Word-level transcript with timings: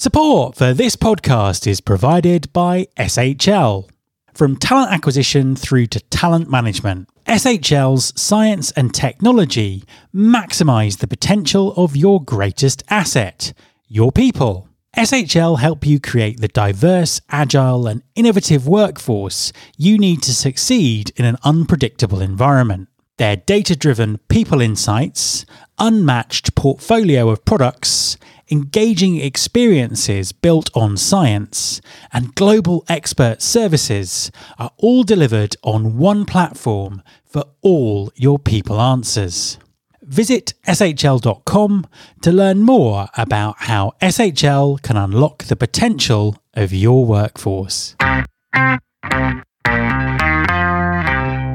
Support 0.00 0.54
for 0.54 0.72
this 0.72 0.96
podcast 0.96 1.66
is 1.66 1.82
provided 1.82 2.50
by 2.54 2.86
SHL. 2.96 3.86
From 4.32 4.56
talent 4.56 4.92
acquisition 4.92 5.54
through 5.54 5.88
to 5.88 6.00
talent 6.00 6.50
management, 6.50 7.10
SHL's 7.26 8.18
science 8.18 8.70
and 8.70 8.94
technology 8.94 9.84
maximize 10.14 11.00
the 11.00 11.06
potential 11.06 11.74
of 11.74 11.98
your 11.98 12.24
greatest 12.24 12.82
asset, 12.88 13.52
your 13.88 14.10
people. 14.10 14.70
SHL 14.96 15.58
help 15.58 15.84
you 15.84 16.00
create 16.00 16.40
the 16.40 16.48
diverse, 16.48 17.20
agile, 17.28 17.86
and 17.86 18.02
innovative 18.14 18.66
workforce 18.66 19.52
you 19.76 19.98
need 19.98 20.22
to 20.22 20.32
succeed 20.32 21.12
in 21.16 21.26
an 21.26 21.36
unpredictable 21.44 22.22
environment. 22.22 22.88
Their 23.18 23.36
data 23.36 23.76
driven 23.76 24.16
people 24.30 24.62
insights, 24.62 25.44
unmatched 25.78 26.54
portfolio 26.54 27.28
of 27.28 27.44
products, 27.44 28.16
engaging 28.50 29.16
experiences 29.20 30.32
built 30.32 30.70
on 30.74 30.96
science, 30.96 31.80
and 32.12 32.34
global 32.34 32.84
expert 32.88 33.40
services 33.42 34.30
are 34.58 34.70
all 34.78 35.02
delivered 35.02 35.56
on 35.62 35.96
one 35.98 36.24
platform 36.24 37.02
for 37.24 37.44
all 37.62 38.10
your 38.16 38.38
people 38.38 38.80
answers. 38.80 39.58
Visit 40.02 40.54
shl.com 40.66 41.86
to 42.22 42.32
learn 42.32 42.62
more 42.62 43.06
about 43.16 43.56
how 43.58 43.92
SHL 44.02 44.82
can 44.82 44.96
unlock 44.96 45.44
the 45.44 45.54
potential 45.54 46.36
of 46.54 46.72
your 46.72 47.04
workforce. 47.04 47.94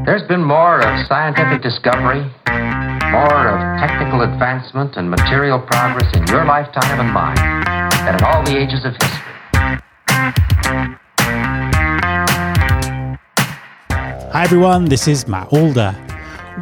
There's 0.06 0.28
been 0.28 0.44
more 0.44 0.80
of 0.80 1.08
scientific 1.08 1.64
discovery, 1.64 2.32
more 3.16 3.48
of 3.48 3.80
technical 3.80 4.24
advancement 4.24 4.98
and 4.98 5.10
material 5.10 5.58
progress 5.58 6.14
in 6.18 6.28
your 6.28 6.44
lifetime 6.44 7.00
and 7.00 7.10
mine 7.14 7.64
than 8.04 8.16
in 8.16 8.24
all 8.26 8.44
the 8.44 8.58
ages 8.58 8.84
of 8.84 8.92
history. 8.92 9.22
Hi 14.34 14.44
everyone, 14.44 14.84
this 14.84 15.08
is 15.08 15.30
Matt 15.30 15.48
Alder. 15.54 15.96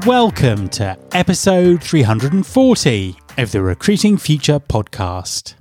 Welcome 0.05 0.69
to 0.77 0.95
episode 1.13 1.81
340 1.81 3.15
of 3.39 3.51
the 3.51 3.63
Recruiting 3.63 4.17
Future 4.17 4.59
podcast. 4.59 5.55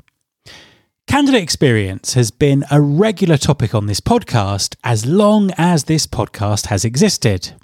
Candidate 1.06 1.42
experience 1.42 2.12
has 2.12 2.30
been 2.30 2.66
a 2.70 2.82
regular 2.82 3.38
topic 3.38 3.74
on 3.74 3.86
this 3.86 4.00
podcast 4.00 4.76
as 4.84 5.06
long 5.06 5.52
as 5.56 5.84
this 5.84 6.06
podcast 6.06 6.66
has 6.66 6.84
existed. 6.84 7.54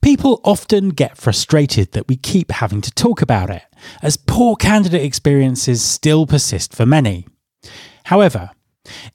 People 0.00 0.40
often 0.44 0.90
get 0.90 1.16
frustrated 1.16 1.92
that 1.92 2.08
we 2.08 2.16
keep 2.16 2.50
having 2.50 2.80
to 2.80 2.90
talk 2.92 3.22
about 3.22 3.50
it, 3.50 3.62
as 4.02 4.16
poor 4.16 4.56
candidate 4.56 5.02
experiences 5.02 5.82
still 5.82 6.26
persist 6.26 6.74
for 6.74 6.86
many. 6.86 7.26
However, 8.04 8.50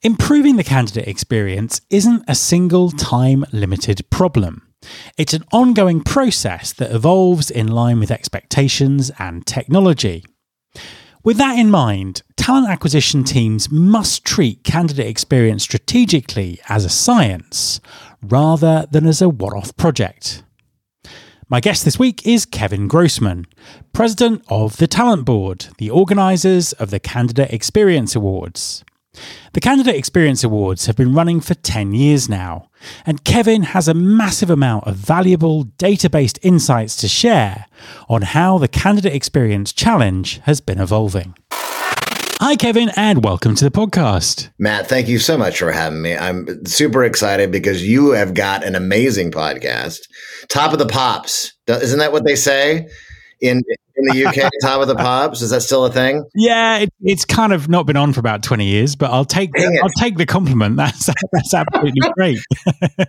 improving 0.02 0.56
the 0.56 0.64
candidate 0.64 1.08
experience 1.08 1.82
isn't 1.90 2.24
a 2.28 2.36
single 2.36 2.92
time 2.92 3.46
limited 3.52 4.10
problem. 4.10 4.62
It's 5.18 5.34
an 5.34 5.44
ongoing 5.52 6.02
process 6.04 6.72
that 6.74 6.92
evolves 6.92 7.50
in 7.50 7.68
line 7.68 8.00
with 8.00 8.12
expectations 8.12 9.12
and 9.20 9.46
technology. 9.46 10.24
With 11.24 11.38
that 11.38 11.58
in 11.58 11.70
mind, 11.70 12.22
talent 12.38 12.70
acquisition 12.70 13.26
teams 13.26 13.70
must 13.70 14.24
treat 14.24 14.64
candidate 14.64 15.08
experience 15.08 15.64
strategically 15.64 16.60
as 16.70 16.86
a 16.86 16.90
science 16.90 17.82
rather 18.22 18.86
than 18.92 19.06
as 19.06 19.22
a 19.22 19.28
one 19.28 19.54
off 19.54 19.76
project. 19.76 20.44
My 21.50 21.62
guest 21.62 21.86
this 21.86 21.98
week 21.98 22.28
is 22.28 22.46
Kevin 22.46 22.90
Grossman, 22.90 23.48
President 23.94 24.44
of 24.50 24.76
the 24.76 24.86
Talent 24.88 25.24
Board, 25.24 25.68
the 25.78 25.90
organisers 25.90 26.74
of 26.74 26.90
the 26.90 27.00
Candidate 27.00 27.54
Experience 27.54 28.18
Awards. 28.18 28.84
The 29.54 29.62
Candidate 29.62 29.96
Experience 29.96 30.44
Awards 30.44 30.88
have 30.88 30.98
been 30.98 31.14
running 31.14 31.40
for 31.40 31.54
10 31.54 31.94
years 31.94 32.28
now, 32.28 32.70
and 33.06 33.24
Kevin 33.24 33.64
has 33.64 33.88
a 33.88 33.94
massive 33.94 34.50
amount 34.50 34.88
of 34.88 34.98
valuable 34.98 35.64
data 35.64 36.10
based 36.10 36.38
insights 36.42 36.98
to 36.98 37.08
share 37.08 37.68
on 38.10 38.24
how 38.24 38.58
the 38.58 38.68
Candidate 38.68 39.16
Experience 39.16 39.72
Challenge 39.72 40.42
has 40.44 40.60
been 40.60 40.82
evolving. 40.82 41.34
Hi, 42.40 42.56
Kevin, 42.56 42.92
and 42.96 43.24
welcome 43.24 43.56
to 43.56 43.66
the 43.66 43.72
podcast. 43.72 44.52
Matt, 44.60 44.88
thank 44.88 45.08
you 45.08 45.18
so 45.18 45.40
much 45.40 45.58
for 45.58 45.72
having 45.72 46.04
me. 46.04 46.16
I'm 46.16 46.66
super 46.68 47.04
excited 47.04 47.52
because 47.52 47.86
you 47.86 48.12
have 48.12 48.36
got 48.36 48.64
an 48.64 48.76
amazing 48.76 49.32
podcast. 49.32 50.02
Top 50.48 50.72
of 50.72 50.78
the 50.78 50.86
Pops. 50.86 51.54
Isn't 51.68 51.98
that 51.98 52.12
what 52.12 52.26
they 52.26 52.36
say 52.36 52.88
in 53.42 53.64
in 53.96 54.06
the 54.06 54.26
UK? 54.28 54.52
top 54.62 54.82
of 54.82 54.88
the 54.88 54.96
Pops. 54.96 55.42
Is 55.42 55.50
that 55.50 55.62
still 55.62 55.84
a 55.86 55.92
thing? 55.92 56.24
Yeah, 56.36 56.78
it, 56.78 56.90
it's 57.02 57.26
kind 57.26 57.54
of 57.54 57.70
not 57.70 57.88
been 57.88 57.98
on 57.98 58.14
for 58.14 58.20
about 58.20 58.44
20 58.44 58.68
years, 58.68 58.96
but 58.96 59.10
I'll 59.10 59.26
take 59.26 59.52
the, 59.54 59.80
I'll 59.82 59.90
take 59.98 60.18
the 60.18 60.28
compliment. 60.28 60.76
That's 60.78 61.10
that's 61.32 61.54
absolutely 61.56 62.08
great. 62.14 62.40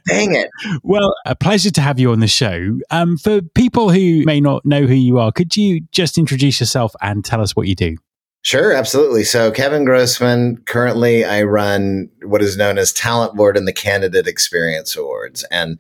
Dang 0.09 0.34
it. 0.34 0.49
Well, 0.83 1.15
a 1.27 1.37
pleasure 1.37 1.71
to 1.72 1.83
have 1.83 1.99
you 1.99 2.12
on 2.12 2.21
the 2.21 2.28
show. 2.28 2.78
Um, 2.91 3.19
for 3.19 3.43
people 3.43 3.91
who 3.91 4.25
may 4.25 4.41
not 4.41 4.65
know 4.65 4.87
who 4.87 4.94
you 4.94 5.19
are, 5.19 5.33
could 5.33 5.55
you 5.55 5.83
just 5.93 6.17
introduce 6.17 6.61
yourself 6.61 6.94
and 7.03 7.22
tell 7.22 7.43
us 7.43 7.55
what 7.55 7.69
you 7.69 7.75
do? 7.75 7.99
Sure, 8.43 8.72
absolutely. 8.72 9.25
So, 9.25 9.50
Kevin 9.50 9.84
Grossman, 9.84 10.59
currently 10.65 11.25
I 11.25 11.43
run 11.43 12.09
what 12.22 12.41
is 12.41 12.56
known 12.56 12.78
as 12.78 12.93
Talent 12.93 13.34
Board 13.34 13.56
and 13.56 13.66
the 13.66 13.72
Candidate 13.72 14.28
Experience 14.28 14.97
Awards. 14.97 15.44
And 15.50 15.78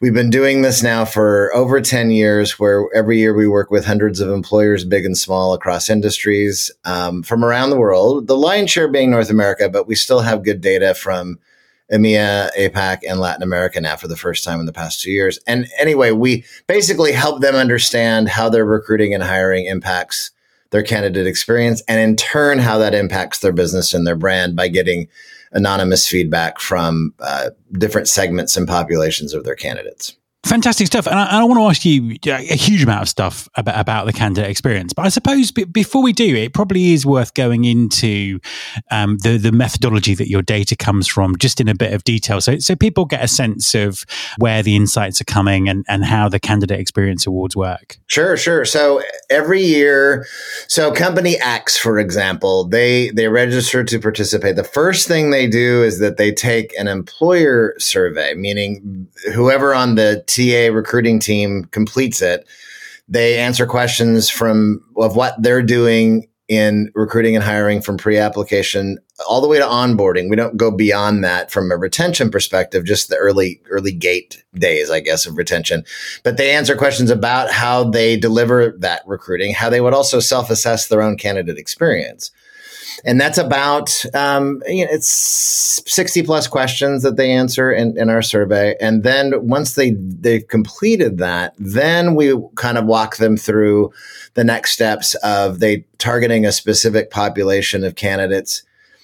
we've 0.00 0.12
been 0.12 0.28
doing 0.28 0.62
this 0.62 0.82
now 0.82 1.04
for 1.04 1.54
over 1.54 1.80
10 1.80 2.10
years, 2.10 2.58
where 2.58 2.88
every 2.94 3.18
year 3.18 3.34
we 3.34 3.46
work 3.46 3.70
with 3.70 3.86
hundreds 3.86 4.20
of 4.20 4.30
employers, 4.30 4.84
big 4.84 5.06
and 5.06 5.16
small, 5.16 5.54
across 5.54 5.88
industries 5.88 6.70
um, 6.84 7.22
from 7.22 7.44
around 7.44 7.70
the 7.70 7.78
world. 7.78 8.26
The 8.26 8.36
lion's 8.36 8.70
share 8.70 8.88
being 8.88 9.10
North 9.10 9.30
America, 9.30 9.68
but 9.68 9.86
we 9.86 9.94
still 9.94 10.20
have 10.20 10.44
good 10.44 10.60
data 10.60 10.92
from 10.92 11.38
EMEA, 11.92 12.50
APAC, 12.58 12.98
and 13.08 13.20
Latin 13.20 13.44
America 13.44 13.80
now 13.80 13.94
for 13.94 14.08
the 14.08 14.16
first 14.16 14.42
time 14.42 14.58
in 14.58 14.66
the 14.66 14.72
past 14.72 15.00
two 15.00 15.12
years. 15.12 15.38
And 15.46 15.68
anyway, 15.78 16.10
we 16.10 16.44
basically 16.66 17.12
help 17.12 17.40
them 17.40 17.54
understand 17.54 18.28
how 18.28 18.48
their 18.48 18.64
recruiting 18.64 19.14
and 19.14 19.22
hiring 19.22 19.66
impacts 19.66 20.32
their 20.70 20.82
candidate 20.82 21.26
experience, 21.26 21.82
and 21.88 22.00
in 22.00 22.16
turn, 22.16 22.58
how 22.58 22.78
that 22.78 22.94
impacts 22.94 23.40
their 23.40 23.52
business 23.52 23.94
and 23.94 24.06
their 24.06 24.16
brand 24.16 24.56
by 24.56 24.68
getting 24.68 25.08
anonymous 25.52 26.06
feedback 26.06 26.58
from 26.58 27.14
uh, 27.20 27.50
different 27.72 28.08
segments 28.08 28.56
and 28.56 28.66
populations 28.66 29.32
of 29.32 29.44
their 29.44 29.54
candidates. 29.54 30.16
Fantastic 30.46 30.86
stuff. 30.86 31.08
And 31.08 31.18
I, 31.18 31.40
I, 31.40 31.44
want 31.44 31.58
to 31.58 31.64
ask 31.64 31.84
you 31.84 32.16
a 32.26 32.54
huge 32.54 32.84
amount 32.84 33.02
of 33.02 33.08
stuff 33.08 33.48
about, 33.56 33.80
about 33.80 34.06
the 34.06 34.12
candidate 34.12 34.48
experience. 34.48 34.92
But 34.92 35.06
I 35.06 35.08
suppose 35.08 35.50
b- 35.50 35.64
before 35.64 36.04
we 36.04 36.12
do, 36.12 36.36
it 36.36 36.54
probably 36.54 36.92
is 36.92 37.04
worth 37.04 37.34
going 37.34 37.64
into 37.64 38.38
um, 38.92 39.18
the, 39.18 39.38
the 39.38 39.50
methodology 39.50 40.14
that 40.14 40.28
your 40.28 40.42
data 40.42 40.76
comes 40.76 41.08
from 41.08 41.36
just 41.38 41.60
in 41.60 41.66
a 41.66 41.74
bit 41.74 41.92
of 41.92 42.04
detail. 42.04 42.40
So, 42.40 42.58
so 42.58 42.76
people 42.76 43.06
get 43.06 43.24
a 43.24 43.28
sense 43.28 43.74
of 43.74 44.06
where 44.38 44.62
the 44.62 44.76
insights 44.76 45.20
are 45.20 45.24
coming 45.24 45.68
and, 45.68 45.84
and 45.88 46.04
how 46.04 46.28
the 46.28 46.38
candidate 46.38 46.78
experience 46.78 47.26
awards 47.26 47.56
work. 47.56 47.98
Sure, 48.06 48.36
sure. 48.36 48.64
So 48.64 49.02
every 49.28 49.62
year, 49.62 50.26
so 50.68 50.92
company 50.92 51.36
X, 51.40 51.76
for 51.76 51.98
example, 51.98 52.68
they, 52.68 53.10
they 53.10 53.26
register 53.26 53.82
to 53.82 53.98
participate. 53.98 54.54
The 54.54 54.62
first 54.62 55.08
thing 55.08 55.30
they 55.30 55.48
do 55.48 55.82
is 55.82 55.98
that 55.98 56.18
they 56.18 56.30
take 56.30 56.72
an 56.78 56.86
employer 56.86 57.74
survey, 57.78 58.34
meaning 58.34 59.08
whoever 59.34 59.74
on 59.74 59.96
the 59.96 60.22
TA 60.36 60.74
recruiting 60.74 61.18
team 61.18 61.64
completes 61.70 62.20
it, 62.22 62.46
they 63.08 63.38
answer 63.38 63.66
questions 63.66 64.28
from 64.28 64.82
of 64.96 65.16
what 65.16 65.40
they're 65.42 65.62
doing 65.62 66.28
in 66.48 66.92
recruiting 66.94 67.34
and 67.34 67.44
hiring 67.44 67.82
from 67.82 67.96
pre-application 67.98 68.98
all 69.28 69.40
the 69.40 69.48
way 69.48 69.58
to 69.58 69.64
onboarding. 69.64 70.30
We 70.30 70.36
don't 70.36 70.56
go 70.56 70.70
beyond 70.70 71.24
that 71.24 71.50
from 71.50 71.72
a 71.72 71.76
retention 71.76 72.30
perspective, 72.30 72.84
just 72.84 73.08
the 73.08 73.16
early 73.16 73.60
early 73.68 73.92
gate 73.92 74.44
days, 74.54 74.90
I 74.90 75.00
guess, 75.00 75.26
of 75.26 75.36
retention. 75.36 75.84
But 76.22 76.36
they 76.36 76.52
answer 76.54 76.76
questions 76.76 77.10
about 77.10 77.50
how 77.50 77.84
they 77.90 78.16
deliver 78.16 78.76
that 78.78 79.02
recruiting, 79.06 79.54
how 79.54 79.70
they 79.70 79.80
would 79.80 79.94
also 79.94 80.20
self-assess 80.20 80.86
their 80.86 81.02
own 81.02 81.16
candidate 81.16 81.58
experience 81.58 82.30
and 83.04 83.20
that's 83.20 83.38
about 83.38 84.04
um, 84.14 84.62
you 84.66 84.84
know, 84.84 84.90
it's 84.92 85.82
60 85.86 86.22
plus 86.22 86.46
questions 86.46 87.02
that 87.02 87.16
they 87.16 87.30
answer 87.30 87.72
in, 87.72 87.98
in 87.98 88.10
our 88.10 88.22
survey. 88.22 88.76
And 88.80 89.02
then 89.02 89.46
once 89.46 89.74
they 89.74 89.92
they've 89.92 90.46
completed 90.46 91.18
that 91.18 91.54
then 91.58 92.14
we 92.14 92.34
kind 92.56 92.78
of 92.78 92.86
walk 92.86 93.16
them 93.16 93.36
through 93.36 93.92
the 94.34 94.44
next 94.44 94.72
steps 94.72 95.14
of 95.16 95.60
they 95.60 95.84
targeting 95.98 96.44
a 96.46 96.52
specific 96.52 97.10
population 97.10 97.84
of 97.84 97.94
candidates 97.94 98.62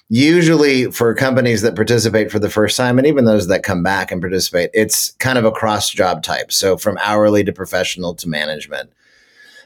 usually 0.08 0.90
for 0.90 1.14
companies 1.14 1.62
that 1.62 1.74
participate 1.74 2.30
for 2.30 2.38
the 2.38 2.50
first 2.50 2.76
time 2.76 2.98
and 2.98 3.06
even 3.06 3.24
those 3.24 3.46
that 3.46 3.62
come 3.62 3.82
back 3.82 4.12
and 4.12 4.20
participate 4.20 4.68
it's 4.74 5.12
kind 5.12 5.38
of 5.38 5.44
across 5.46 5.88
job 5.88 6.22
types 6.22 6.54
so 6.54 6.76
from 6.76 6.98
hourly 7.02 7.42
to 7.42 7.52
professional 7.52 8.14
to 8.14 8.28
management 8.28 8.92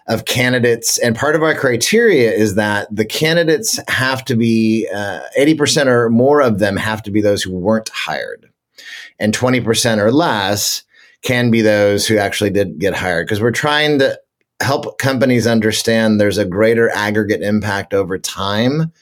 of 0.08 0.24
candidates. 0.24 0.98
And 0.98 1.16
part 1.16 1.34
of 1.34 1.42
our 1.42 1.54
criteria 1.54 2.30
is 2.30 2.54
that 2.54 2.88
the 2.94 3.04
candidates 3.04 3.80
have 3.88 4.24
to 4.26 4.36
be 4.36 4.88
uh, 4.94 5.20
80% 5.38 5.86
or 5.86 6.08
more 6.10 6.40
of 6.40 6.58
them 6.58 6.76
have 6.76 7.02
to 7.04 7.10
be 7.10 7.20
those 7.20 7.42
who 7.42 7.52
weren't 7.52 7.88
hired, 7.88 8.48
and 9.18 9.36
20% 9.36 9.98
or 9.98 10.12
less 10.12 10.82
can 11.22 11.50
be 11.50 11.60
those 11.60 12.06
who 12.06 12.18
actually 12.18 12.50
did 12.50 12.78
get 12.78 12.94
hired. 12.94 13.26
Because 13.26 13.40
we're 13.40 13.50
trying 13.50 13.98
to 13.98 14.18
help 14.60 14.98
companies 14.98 15.46
understand 15.46 16.20
there's 16.20 16.38
a 16.38 16.44
greater 16.44 16.88
aggregate 16.90 17.42
impact 17.42 17.92
over 17.92 18.18
time 18.18 18.92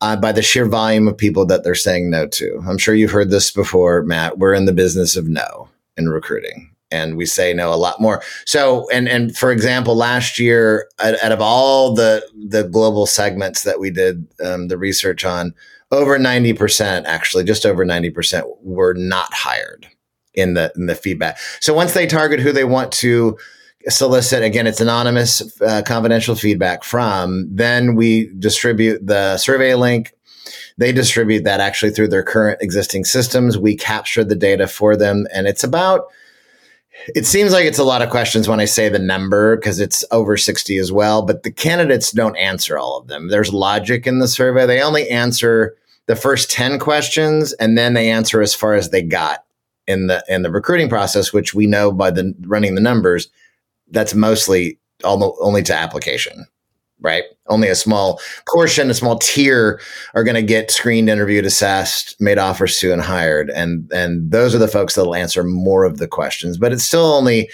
uh, 0.00 0.16
by 0.16 0.32
the 0.32 0.42
sheer 0.42 0.66
volume 0.66 1.08
of 1.08 1.16
people 1.16 1.46
that 1.46 1.64
they're 1.64 1.74
saying 1.74 2.10
no 2.10 2.26
to. 2.26 2.62
I'm 2.68 2.78
sure 2.78 2.94
you've 2.94 3.10
heard 3.10 3.30
this 3.30 3.50
before, 3.50 4.02
Matt. 4.02 4.38
We're 4.38 4.54
in 4.54 4.66
the 4.66 4.72
business 4.72 5.16
of 5.16 5.28
no 5.28 5.68
in 5.96 6.08
recruiting 6.08 6.75
and 6.90 7.16
we 7.16 7.26
say 7.26 7.52
no 7.52 7.72
a 7.72 7.76
lot 7.76 8.00
more. 8.00 8.22
So, 8.44 8.88
and 8.90 9.08
and 9.08 9.36
for 9.36 9.50
example, 9.50 9.96
last 9.96 10.38
year, 10.38 10.88
out, 10.98 11.32
of 11.32 11.40
all 11.40 11.94
the 11.94 12.26
the 12.48 12.64
global 12.64 13.06
segments 13.06 13.62
that 13.62 13.80
we 13.80 13.90
did 13.90 14.26
um, 14.44 14.68
the 14.68 14.78
research 14.78 15.24
on, 15.24 15.54
over 15.90 16.18
ninety 16.18 16.52
percent, 16.52 17.06
actually, 17.06 17.44
just 17.44 17.66
over 17.66 17.84
ninety 17.84 18.10
percent, 18.10 18.46
were 18.62 18.94
not 18.94 19.32
hired 19.32 19.88
in 20.34 20.54
the 20.54 20.72
in 20.76 20.86
the 20.86 20.94
feedback. 20.94 21.38
So 21.60 21.74
once 21.74 21.94
they 21.94 22.06
target 22.06 22.40
who 22.40 22.52
they 22.52 22.64
want 22.64 22.92
to 22.92 23.36
solicit 23.88 24.42
again 24.42 24.66
it's 24.66 24.80
anonymous 24.80 25.60
uh, 25.62 25.80
confidential 25.86 26.34
feedback 26.34 26.82
from 26.82 27.46
then 27.54 27.94
we 27.94 28.32
distribute 28.38 29.06
the 29.06 29.36
survey 29.36 29.74
link 29.74 30.12
they 30.76 30.90
distribute 30.90 31.44
that 31.44 31.60
actually 31.60 31.92
through 31.92 32.08
their 32.08 32.24
current 32.24 32.60
existing 32.60 33.04
systems 33.04 33.56
we 33.56 33.76
capture 33.76 34.24
the 34.24 34.34
data 34.34 34.66
for 34.66 34.96
them 34.96 35.24
and 35.32 35.46
it's 35.46 35.62
about 35.62 36.06
it 37.14 37.26
seems 37.26 37.52
like 37.52 37.64
it's 37.64 37.78
a 37.78 37.84
lot 37.84 38.02
of 38.02 38.10
questions 38.10 38.48
when 38.48 38.60
I 38.60 38.64
say 38.64 38.88
the 38.88 38.98
number 38.98 39.56
because 39.56 39.80
it's 39.80 40.04
over 40.10 40.36
60 40.36 40.78
as 40.78 40.92
well, 40.92 41.22
but 41.22 41.42
the 41.42 41.52
candidates 41.52 42.12
don't 42.12 42.36
answer 42.36 42.78
all 42.78 42.98
of 42.98 43.08
them. 43.08 43.28
There's 43.28 43.52
logic 43.52 44.06
in 44.06 44.18
the 44.18 44.28
survey. 44.28 44.66
They 44.66 44.82
only 44.82 45.08
answer 45.08 45.76
the 46.06 46.16
first 46.16 46.50
10 46.50 46.78
questions 46.78 47.52
and 47.54 47.76
then 47.76 47.94
they 47.94 48.10
answer 48.10 48.42
as 48.42 48.54
far 48.54 48.74
as 48.74 48.90
they 48.90 49.02
got 49.02 49.44
in 49.86 50.08
the 50.08 50.24
in 50.28 50.42
the 50.42 50.50
recruiting 50.50 50.88
process, 50.88 51.32
which 51.32 51.54
we 51.54 51.66
know 51.66 51.92
by 51.92 52.10
the 52.10 52.34
running 52.40 52.74
the 52.74 52.80
numbers, 52.80 53.28
that's 53.90 54.14
mostly 54.14 54.78
only 55.04 55.62
to 55.62 55.74
application 55.74 56.46
right? 57.00 57.24
Only 57.48 57.68
a 57.68 57.74
small 57.74 58.20
portion, 58.48 58.90
a 58.90 58.94
small 58.94 59.18
tier 59.18 59.80
are 60.14 60.24
going 60.24 60.34
to 60.34 60.42
get 60.42 60.70
screened, 60.70 61.08
interviewed, 61.08 61.44
assessed, 61.44 62.20
made 62.20 62.38
offers 62.38 62.78
to, 62.78 62.92
and 62.92 63.02
hired. 63.02 63.50
And 63.50 63.90
and 63.92 64.30
those 64.30 64.54
are 64.54 64.58
the 64.58 64.68
folks 64.68 64.94
that'll 64.94 65.14
answer 65.14 65.44
more 65.44 65.84
of 65.84 65.98
the 65.98 66.08
questions. 66.08 66.58
But 66.58 66.72
it's 66.72 66.84
still 66.84 67.14
only 67.14 67.50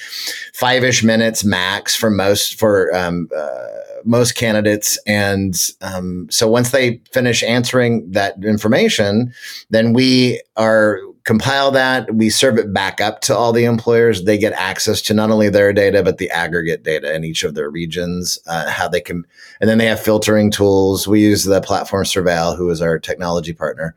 five 0.55 0.85
ish 0.85 1.03
minutes 1.03 1.45
max 1.45 1.95
for 1.95 2.11
most 2.11 2.59
for 2.59 2.95
um, 2.95 3.29
uh, 3.37 3.67
most 4.05 4.33
candidates. 4.33 4.99
And 5.07 5.55
um, 5.81 6.29
so 6.31 6.49
once 6.49 6.71
they 6.71 7.01
finish 7.13 7.43
answering 7.43 8.11
that 8.13 8.43
information, 8.45 9.33
then 9.71 9.93
we 9.93 10.41
are 10.57 11.01
compile 11.25 11.71
that, 11.71 12.15
we 12.15 12.31
serve 12.31 12.59
it 12.59 12.73
back 12.73 13.01
up 13.01 13.21
to 13.23 13.37
all 13.37 13.53
the 13.53 13.65
employers. 13.65 14.25
They 14.25 14.39
get 14.39 14.53
access 14.55 15.01
to 15.03 15.15
not 15.15 15.31
only 15.31 15.49
their 15.49 15.73
data, 15.73 16.03
but 16.03 16.19
the 16.19 16.31
aggregate 16.31 16.83
data 16.83 17.15
in 17.15 17.25
each 17.25 17.45
of 17.45 17.55
their 17.55 17.71
regions, 17.71 18.39
uh, 18.47 18.71
how 18.71 18.89
they 18.89 19.01
can, 19.01 19.25
and 19.61 19.71
then 19.71 19.79
they 19.79 19.87
have 19.87 20.01
filtering 20.01 20.51
tools. 20.51 21.07
We 21.07 21.21
use 21.21 21.45
the 21.45 21.61
platform 21.61 22.05
Survale, 22.05 22.57
who 22.57 22.69
is 22.71 22.83
our 22.83 22.99
technology 22.99 23.53
partner, 23.53 23.95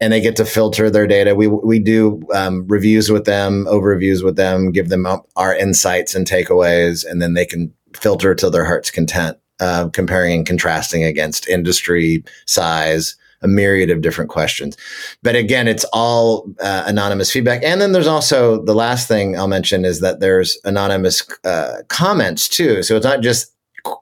and 0.00 0.12
they 0.12 0.20
get 0.20 0.36
to 0.36 0.44
filter 0.44 0.90
their 0.90 1.06
data. 1.06 1.34
We, 1.34 1.46
we 1.46 1.78
do 1.78 2.22
um, 2.34 2.66
reviews 2.66 3.10
with 3.10 3.24
them, 3.24 3.66
overviews 3.66 4.24
with 4.24 4.36
them, 4.36 4.72
give 4.72 4.88
them 4.88 5.06
our 5.36 5.54
insights 5.54 6.14
and 6.14 6.26
takeaways, 6.26 7.04
and 7.08 7.22
then 7.22 7.34
they 7.34 7.46
can 7.46 7.72
filter 7.94 8.34
to 8.34 8.50
their 8.50 8.64
heart's 8.64 8.90
content, 8.90 9.38
uh, 9.60 9.88
comparing 9.88 10.32
and 10.32 10.46
contrasting 10.46 11.04
against 11.04 11.48
industry 11.48 12.24
size, 12.44 13.16
a 13.46 13.48
myriad 13.48 13.90
of 13.90 14.02
different 14.02 14.28
questions. 14.28 14.76
But 15.22 15.36
again, 15.36 15.68
it's 15.68 15.84
all 15.92 16.46
uh, 16.60 16.84
anonymous 16.86 17.30
feedback. 17.30 17.62
And 17.62 17.80
then 17.80 17.92
there's 17.92 18.06
also 18.06 18.62
the 18.64 18.74
last 18.74 19.08
thing 19.08 19.38
I'll 19.38 19.48
mention 19.48 19.84
is 19.84 20.00
that 20.00 20.20
there's 20.20 20.58
anonymous 20.64 21.26
uh, 21.44 21.78
comments 21.88 22.48
too. 22.48 22.82
So 22.82 22.96
it's 22.96 23.06
not 23.06 23.22
just 23.22 23.54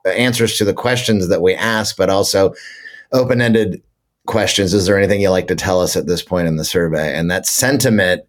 answers 0.05 0.57
to 0.57 0.65
the 0.65 0.73
questions 0.73 1.27
that 1.29 1.41
we 1.41 1.53
ask, 1.53 1.95
but 1.95 2.09
also 2.09 2.53
open 3.13 3.39
ended 3.39 3.81
questions. 4.25 4.73
Is 4.73 4.87
there 4.87 4.97
anything 4.97 5.21
you'd 5.21 5.29
like 5.29 5.47
to 5.47 5.55
tell 5.55 5.79
us 5.79 5.95
at 5.95 6.07
this 6.07 6.23
point 6.23 6.47
in 6.47 6.57
the 6.57 6.65
survey? 6.65 7.15
And 7.15 7.29
that 7.29 7.45
sentiment 7.45 8.23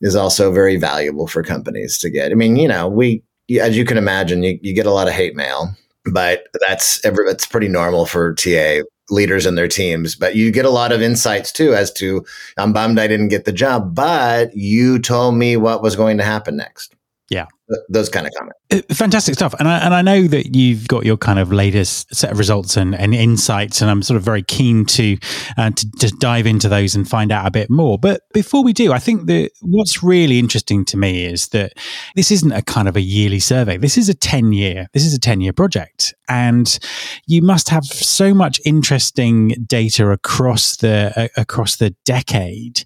is 0.00 0.16
also 0.16 0.50
very 0.50 0.76
valuable 0.76 1.26
for 1.26 1.42
companies 1.42 1.98
to 1.98 2.10
get. 2.10 2.32
I 2.32 2.34
mean, 2.34 2.56
you 2.56 2.66
know, 2.66 2.88
we, 2.88 3.22
as 3.60 3.76
you 3.76 3.84
can 3.84 3.98
imagine, 3.98 4.42
you, 4.42 4.58
you 4.62 4.74
get 4.74 4.86
a 4.86 4.90
lot 4.90 5.06
of 5.06 5.14
hate 5.14 5.36
mail 5.36 5.76
but 6.04 6.46
that's 6.66 7.04
every, 7.04 7.26
that's 7.26 7.46
pretty 7.46 7.68
normal 7.68 8.06
for 8.06 8.34
TA 8.34 8.80
leaders 9.10 9.46
and 9.46 9.56
their 9.56 9.68
teams. 9.68 10.14
But 10.14 10.34
you 10.34 10.50
get 10.50 10.64
a 10.64 10.70
lot 10.70 10.92
of 10.92 11.02
insights 11.02 11.52
too 11.52 11.74
as 11.74 11.92
to 11.94 12.24
I'm 12.56 12.72
bummed 12.72 12.98
I 12.98 13.06
didn't 13.06 13.28
get 13.28 13.44
the 13.44 13.52
job, 13.52 13.94
but 13.94 14.56
you 14.56 14.98
told 14.98 15.36
me 15.36 15.56
what 15.56 15.82
was 15.82 15.96
going 15.96 16.18
to 16.18 16.24
happen 16.24 16.56
next. 16.56 16.94
Yeah. 17.30 17.46
Those 17.88 18.10
kind 18.10 18.26
of 18.26 18.32
comments. 18.34 18.58
Uh, 18.70 18.94
fantastic 18.94 19.34
stuff. 19.34 19.54
And 19.58 19.66
I, 19.66 19.78
and 19.78 19.94
I 19.94 20.02
know 20.02 20.26
that 20.26 20.54
you've 20.54 20.86
got 20.86 21.06
your 21.06 21.16
kind 21.16 21.38
of 21.38 21.50
latest 21.50 22.14
set 22.14 22.30
of 22.30 22.38
results 22.38 22.76
and, 22.76 22.94
and 22.94 23.14
insights, 23.14 23.80
and 23.80 23.90
I'm 23.90 24.02
sort 24.02 24.18
of 24.18 24.22
very 24.22 24.42
keen 24.42 24.84
to, 24.86 25.16
uh, 25.56 25.70
to, 25.70 25.90
to 26.00 26.08
dive 26.18 26.46
into 26.46 26.68
those 26.68 26.94
and 26.94 27.08
find 27.08 27.32
out 27.32 27.46
a 27.46 27.50
bit 27.50 27.70
more. 27.70 27.98
But 27.98 28.20
before 28.34 28.62
we 28.62 28.74
do, 28.74 28.92
I 28.92 28.98
think 28.98 29.26
that 29.28 29.50
what's 29.62 30.02
really 30.02 30.38
interesting 30.38 30.84
to 30.86 30.98
me 30.98 31.24
is 31.24 31.48
that 31.48 31.72
this 32.14 32.30
isn't 32.30 32.52
a 32.52 32.60
kind 32.60 32.86
of 32.86 32.96
a 32.96 33.00
yearly 33.00 33.40
survey. 33.40 33.78
This 33.78 33.96
is 33.96 34.10
a 34.10 34.14
10 34.14 34.52
year, 34.52 34.88
this 34.92 35.06
is 35.06 35.14
a 35.14 35.20
10 35.20 35.40
year 35.40 35.54
project. 35.54 36.14
And 36.28 36.78
you 37.26 37.40
must 37.40 37.70
have 37.70 37.84
so 37.84 38.34
much 38.34 38.60
interesting 38.66 39.54
data 39.66 40.10
across 40.10 40.76
the, 40.76 41.12
uh, 41.16 41.28
across 41.40 41.76
the 41.76 41.90
decade 42.04 42.84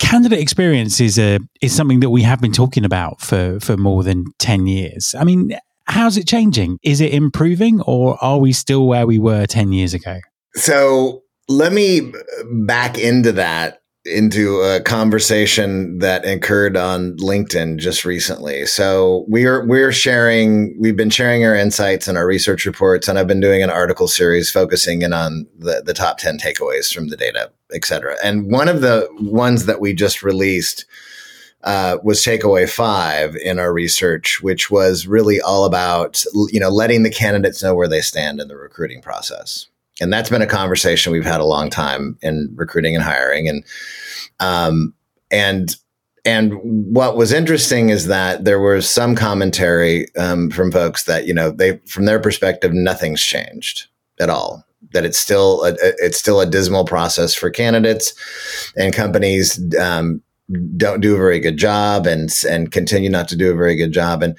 candidate 0.00 0.40
experience 0.40 1.00
is 1.00 1.18
a 1.18 1.38
is 1.60 1.74
something 1.74 2.00
that 2.00 2.10
we 2.10 2.22
have 2.22 2.40
been 2.40 2.52
talking 2.52 2.84
about 2.84 3.20
for 3.20 3.60
for 3.60 3.76
more 3.76 4.02
than 4.02 4.24
10 4.38 4.66
years. 4.66 5.14
I 5.16 5.24
mean 5.24 5.56
how's 5.86 6.16
it 6.16 6.26
changing? 6.26 6.78
Is 6.82 7.00
it 7.00 7.12
improving 7.12 7.80
or 7.82 8.16
are 8.22 8.38
we 8.38 8.52
still 8.52 8.86
where 8.86 9.06
we 9.06 9.18
were 9.18 9.46
10 9.46 9.72
years 9.72 9.94
ago? 9.94 10.18
So 10.54 11.22
let 11.48 11.72
me 11.72 12.12
back 12.50 12.98
into 12.98 13.32
that 13.32 13.82
into 14.10 14.60
a 14.60 14.80
conversation 14.80 15.98
that 15.98 16.24
occurred 16.26 16.76
on 16.76 17.16
LinkedIn 17.18 17.78
just 17.78 18.04
recently. 18.04 18.66
So 18.66 19.24
we're 19.28 19.64
we're 19.66 19.92
sharing 19.92 20.76
we've 20.78 20.96
been 20.96 21.10
sharing 21.10 21.44
our 21.44 21.54
insights 21.54 22.08
and 22.08 22.18
our 22.18 22.26
research 22.26 22.66
reports 22.66 23.08
and 23.08 23.18
I've 23.18 23.26
been 23.26 23.40
doing 23.40 23.62
an 23.62 23.70
article 23.70 24.08
series 24.08 24.50
focusing 24.50 25.02
in 25.02 25.12
on 25.12 25.46
the 25.58 25.82
the 25.84 25.94
top 25.94 26.18
10 26.18 26.38
takeaways 26.38 26.92
from 26.92 27.08
the 27.08 27.16
data, 27.16 27.50
et 27.72 27.84
cetera. 27.84 28.16
And 28.22 28.50
one 28.50 28.68
of 28.68 28.80
the 28.80 29.08
ones 29.20 29.66
that 29.66 29.80
we 29.80 29.94
just 29.94 30.22
released 30.22 30.84
uh, 31.62 31.98
was 32.02 32.20
takeaway 32.20 32.68
five 32.68 33.36
in 33.36 33.58
our 33.58 33.72
research, 33.72 34.40
which 34.42 34.70
was 34.70 35.06
really 35.06 35.40
all 35.40 35.64
about 35.64 36.24
you 36.48 36.60
know 36.60 36.70
letting 36.70 37.02
the 37.02 37.10
candidates 37.10 37.62
know 37.62 37.74
where 37.74 37.88
they 37.88 38.00
stand 38.00 38.40
in 38.40 38.48
the 38.48 38.56
recruiting 38.56 39.00
process 39.00 39.69
and 40.00 40.12
that's 40.12 40.30
been 40.30 40.42
a 40.42 40.46
conversation 40.46 41.12
we've 41.12 41.24
had 41.24 41.40
a 41.40 41.44
long 41.44 41.70
time 41.70 42.18
in 42.22 42.50
recruiting 42.54 42.94
and 42.94 43.04
hiring. 43.04 43.48
And 43.48 43.64
um, 44.40 44.94
and 45.30 45.76
and 46.24 46.54
what 46.62 47.16
was 47.16 47.32
interesting 47.32 47.90
is 47.90 48.06
that 48.06 48.44
there 48.44 48.60
was 48.60 48.88
some 48.88 49.14
commentary 49.14 50.06
um, 50.16 50.50
from 50.50 50.70
folks 50.70 51.04
that 51.04 51.26
you 51.26 51.34
know 51.34 51.50
they 51.50 51.78
from 51.86 52.04
their 52.04 52.20
perspective 52.20 52.72
nothing's 52.72 53.22
changed 53.22 53.86
at 54.18 54.30
all 54.30 54.64
that 54.92 55.04
it's 55.04 55.18
still 55.18 55.64
a, 55.64 55.74
it's 55.98 56.18
still 56.18 56.40
a 56.40 56.46
dismal 56.46 56.84
process 56.84 57.32
for 57.34 57.48
candidates 57.48 58.12
and 58.76 58.92
companies 58.92 59.62
um, 59.76 60.20
don't 60.76 61.00
do 61.00 61.14
a 61.14 61.18
very 61.18 61.38
good 61.38 61.56
job 61.56 62.06
and 62.06 62.30
and 62.48 62.72
continue 62.72 63.10
not 63.10 63.28
to 63.28 63.36
do 63.36 63.50
a 63.50 63.56
very 63.56 63.76
good 63.76 63.92
job. 63.92 64.22
And 64.22 64.36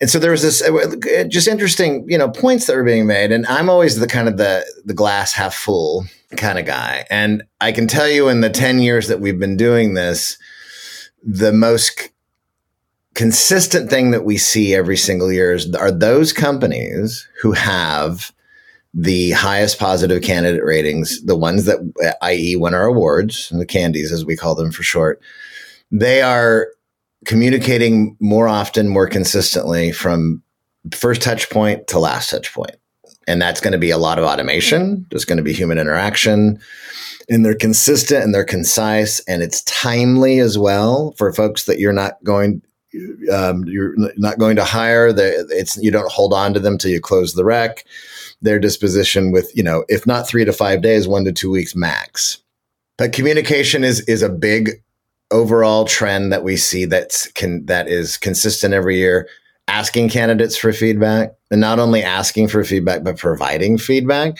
and 0.00 0.08
so 0.08 0.18
there 0.18 0.30
was 0.30 0.42
this 0.42 0.62
uh, 0.62 1.24
just 1.28 1.48
interesting 1.48 2.04
you 2.08 2.18
know 2.18 2.28
points 2.28 2.66
that 2.66 2.76
were 2.76 2.84
being 2.84 3.06
made. 3.06 3.32
And 3.32 3.46
i'm 3.46 3.68
always 3.68 3.98
the 3.98 4.06
kind 4.06 4.28
of 4.28 4.36
the 4.36 4.64
the 4.84 4.94
glass 4.94 5.32
half 5.32 5.54
full 5.54 6.06
kind 6.36 6.58
of 6.58 6.66
guy. 6.66 7.06
And 7.10 7.42
i 7.60 7.72
can 7.72 7.86
tell 7.86 8.08
you 8.08 8.28
in 8.28 8.40
the 8.40 8.50
10 8.50 8.80
years 8.80 9.08
that 9.08 9.20
we've 9.20 9.38
been 9.38 9.56
doing 9.56 9.94
this 9.94 10.38
the 11.22 11.52
most 11.52 12.10
consistent 13.14 13.90
thing 13.90 14.12
that 14.12 14.24
we 14.24 14.38
see 14.38 14.74
every 14.74 14.96
single 14.96 15.32
year 15.32 15.52
is, 15.52 15.74
are 15.74 15.90
those 15.90 16.32
companies 16.32 17.28
who 17.42 17.50
have 17.52 18.32
the 18.94 19.32
highest 19.32 19.78
positive 19.78 20.22
candidate 20.22 20.64
ratings 20.64 21.20
the 21.24 21.36
ones 21.36 21.64
that 21.64 21.78
i.e 22.22 22.56
win 22.56 22.74
our 22.74 22.86
awards 22.86 23.50
the 23.50 23.66
CandEs 23.66 24.12
as 24.12 24.24
we 24.24 24.36
call 24.36 24.54
them 24.54 24.70
for 24.70 24.82
short 24.82 25.20
they 25.90 26.22
are 26.22 26.68
communicating 27.24 28.16
more 28.20 28.48
often, 28.48 28.88
more 28.88 29.08
consistently 29.08 29.92
from 29.92 30.42
first 30.94 31.22
touch 31.22 31.50
point 31.50 31.86
to 31.88 31.98
last 31.98 32.30
touch 32.30 32.52
point. 32.52 32.76
And 33.26 33.42
that's 33.42 33.60
going 33.60 33.72
to 33.72 33.78
be 33.78 33.90
a 33.90 33.98
lot 33.98 34.18
of 34.18 34.24
automation. 34.24 35.06
There's 35.10 35.24
going 35.24 35.36
to 35.36 35.42
be 35.42 35.52
human 35.52 35.78
interaction. 35.78 36.58
And 37.28 37.44
they're 37.44 37.54
consistent 37.54 38.24
and 38.24 38.34
they're 38.34 38.44
concise 38.44 39.20
and 39.20 39.42
it's 39.42 39.62
timely 39.64 40.38
as 40.38 40.56
well 40.56 41.12
for 41.18 41.32
folks 41.32 41.64
that 41.64 41.78
you're 41.78 41.92
not 41.92 42.22
going 42.24 42.62
um, 43.32 43.64
you're 43.66 43.94
not 44.16 44.38
going 44.38 44.56
to 44.56 44.64
hire. 44.64 45.12
The, 45.12 45.46
it's 45.50 45.76
you 45.76 45.90
don't 45.90 46.10
hold 46.10 46.32
on 46.32 46.54
to 46.54 46.60
them 46.60 46.78
till 46.78 46.90
you 46.90 47.00
close 47.00 47.34
the 47.34 47.44
rec. 47.44 47.84
Their 48.40 48.58
disposition 48.58 49.30
with 49.30 49.54
you 49.54 49.62
know 49.62 49.84
if 49.88 50.06
not 50.06 50.26
three 50.26 50.44
to 50.44 50.52
five 50.52 50.80
days, 50.80 51.06
one 51.06 51.24
to 51.24 51.32
two 51.32 51.50
weeks 51.50 51.76
max. 51.76 52.42
But 52.96 53.12
communication 53.12 53.84
is 53.84 54.00
is 54.02 54.22
a 54.22 54.28
big 54.28 54.82
overall 55.30 55.84
trend 55.84 56.32
that 56.32 56.42
we 56.42 56.56
see 56.56 56.84
that's 56.84 57.30
can 57.32 57.66
that 57.66 57.88
is 57.88 58.16
consistent 58.16 58.72
every 58.72 58.96
year 58.96 59.28
asking 59.68 60.08
candidates 60.08 60.56
for 60.56 60.72
feedback 60.72 61.34
and 61.50 61.60
not 61.60 61.78
only 61.78 62.02
asking 62.02 62.48
for 62.48 62.64
feedback, 62.64 63.04
but 63.04 63.18
providing 63.18 63.76
feedback, 63.76 64.38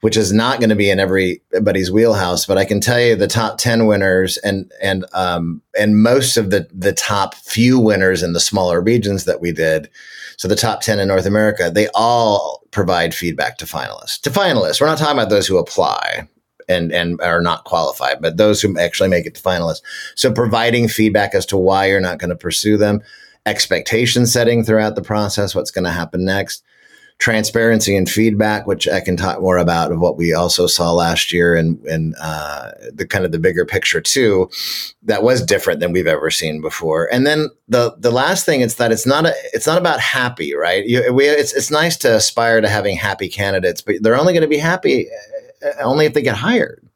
which 0.00 0.16
is 0.16 0.32
not 0.32 0.60
going 0.60 0.70
to 0.70 0.76
be 0.76 0.90
in 0.90 0.98
everybody's 0.98 1.92
wheelhouse. 1.92 2.46
But 2.46 2.58
I 2.58 2.64
can 2.64 2.80
tell 2.80 2.98
you 2.98 3.14
the 3.14 3.28
top 3.28 3.58
10 3.58 3.86
winners 3.86 4.38
and, 4.38 4.72
and, 4.82 5.04
um, 5.12 5.60
and 5.78 6.02
most 6.02 6.38
of 6.38 6.50
the, 6.50 6.66
the 6.72 6.94
top 6.94 7.34
few 7.34 7.78
winners 7.78 8.22
in 8.22 8.32
the 8.32 8.40
smaller 8.40 8.80
regions 8.80 9.26
that 9.26 9.40
we 9.42 9.52
did. 9.52 9.90
So 10.38 10.48
the 10.48 10.56
top 10.56 10.80
10 10.80 10.98
in 10.98 11.08
North 11.08 11.26
America, 11.26 11.70
they 11.70 11.88
all 11.94 12.62
provide 12.70 13.14
feedback 13.14 13.58
to 13.58 13.66
finalists. 13.66 14.20
To 14.22 14.30
finalists, 14.30 14.80
we're 14.80 14.86
not 14.86 14.98
talking 14.98 15.18
about 15.18 15.28
those 15.28 15.46
who 15.46 15.58
apply 15.58 16.26
and 16.72 16.92
and 16.92 17.20
are 17.20 17.42
not 17.42 17.64
qualified, 17.64 18.20
but 18.20 18.36
those 18.36 18.60
who 18.60 18.78
actually 18.78 19.08
make 19.08 19.26
it 19.26 19.34
to 19.34 19.42
finalists. 19.42 19.82
So 20.14 20.32
providing 20.32 20.88
feedback 20.88 21.34
as 21.34 21.46
to 21.46 21.56
why 21.56 21.86
you're 21.86 22.00
not 22.00 22.18
going 22.18 22.30
to 22.30 22.36
pursue 22.36 22.76
them, 22.76 23.02
expectation 23.46 24.26
setting 24.26 24.64
throughout 24.64 24.94
the 24.94 25.02
process, 25.02 25.54
what's 25.54 25.70
going 25.70 25.84
to 25.84 25.90
happen 25.90 26.24
next, 26.24 26.64
transparency 27.18 27.94
and 27.96 28.10
feedback, 28.10 28.66
which 28.66 28.88
I 28.88 29.00
can 29.00 29.16
talk 29.16 29.40
more 29.40 29.56
about 29.58 29.92
of 29.92 30.00
what 30.00 30.16
we 30.16 30.32
also 30.32 30.66
saw 30.66 30.92
last 30.92 31.32
year 31.32 31.54
and 31.54 31.78
and 31.84 32.16
uh, 32.20 32.72
the 32.92 33.06
kind 33.06 33.24
of 33.24 33.30
the 33.30 33.38
bigger 33.38 33.64
picture 33.64 34.00
too, 34.00 34.50
that 35.02 35.22
was 35.22 35.40
different 35.40 35.78
than 35.78 35.92
we've 35.92 36.08
ever 36.08 36.30
seen 36.30 36.60
before. 36.60 37.08
And 37.12 37.24
then 37.24 37.48
the 37.68 37.94
the 37.98 38.10
last 38.10 38.44
thing 38.44 38.60
is 38.60 38.74
that 38.76 38.90
it's 38.90 39.06
not 39.06 39.26
a 39.26 39.34
it's 39.52 39.66
not 39.68 39.78
about 39.78 40.00
happy, 40.00 40.54
right? 40.54 40.84
You, 40.84 41.12
we, 41.12 41.26
it's 41.26 41.52
it's 41.52 41.70
nice 41.70 41.96
to 41.98 42.16
aspire 42.16 42.60
to 42.60 42.68
having 42.68 42.96
happy 42.96 43.28
candidates, 43.28 43.82
but 43.82 43.96
they're 44.00 44.18
only 44.18 44.32
going 44.32 44.42
to 44.42 44.48
be 44.48 44.58
happy 44.58 45.08
Uh, 45.64 45.82
only 45.82 46.06
if 46.06 46.14
they 46.14 46.22
get 46.22 46.36
hired. 46.36 46.86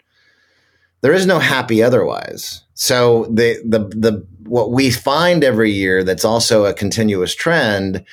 There 1.03 1.13
is 1.13 1.27
no 1.27 1.39
happy 1.39 1.83
otherwise. 1.83 2.63
So 2.75 3.27
the 3.27 3.61
the 3.65 3.81
the 3.89 4.27
what 4.43 4.71
we 4.71 4.91
find 4.91 5.45
every 5.45 5.71
year 5.71 6.05
that's 6.05 6.25
also 6.25 6.65
a 6.65 6.75
continuous 6.75 7.35
trend 7.35 8.05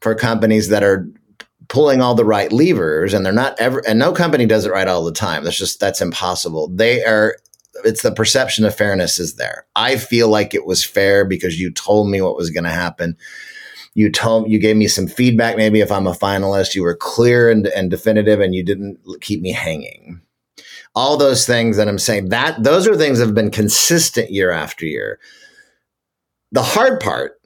for 0.00 0.14
companies 0.14 0.68
that 0.68 0.82
are 0.82 1.08
pulling 1.68 2.00
all 2.00 2.14
the 2.14 2.24
right 2.24 2.52
levers 2.52 3.14
and 3.14 3.24
they're 3.24 3.32
not 3.32 3.58
ever 3.60 3.82
and 3.86 3.98
no 3.98 4.12
company 4.12 4.46
does 4.46 4.66
it 4.66 4.72
right 4.72 4.88
all 4.88 5.04
the 5.04 5.12
time. 5.12 5.44
That's 5.44 5.58
just 5.58 5.80
that's 5.80 6.00
impossible. 6.00 6.68
They 6.68 7.04
are 7.04 7.36
it's 7.84 8.02
the 8.02 8.12
perception 8.12 8.64
of 8.64 8.74
fairness 8.74 9.18
is 9.18 9.36
there. 9.36 9.64
I 9.76 9.96
feel 9.96 10.28
like 10.28 10.54
it 10.54 10.66
was 10.66 10.84
fair 10.84 11.24
because 11.24 11.60
you 11.60 11.70
told 11.70 12.08
me 12.08 12.20
what 12.20 12.36
was 12.36 12.50
going 12.50 12.64
to 12.64 12.70
happen 12.70 13.16
you 14.00 14.10
told 14.10 14.50
you 14.50 14.58
gave 14.58 14.76
me 14.76 14.88
some 14.88 15.06
feedback 15.06 15.56
maybe 15.56 15.80
if 15.80 15.92
i'm 15.92 16.06
a 16.06 16.12
finalist 16.12 16.74
you 16.74 16.82
were 16.82 16.96
clear 16.96 17.50
and, 17.50 17.66
and 17.68 17.90
definitive 17.90 18.40
and 18.40 18.54
you 18.54 18.64
didn't 18.64 18.98
keep 19.20 19.40
me 19.40 19.52
hanging 19.52 20.20
all 20.94 21.16
those 21.16 21.46
things 21.46 21.76
that 21.76 21.88
i'm 21.88 21.98
saying 21.98 22.30
that 22.30 22.62
those 22.62 22.88
are 22.88 22.96
things 22.96 23.18
that 23.18 23.26
have 23.26 23.34
been 23.34 23.50
consistent 23.50 24.30
year 24.30 24.50
after 24.50 24.86
year 24.86 25.18
the 26.52 26.62
hard 26.62 26.98
part 27.00 27.40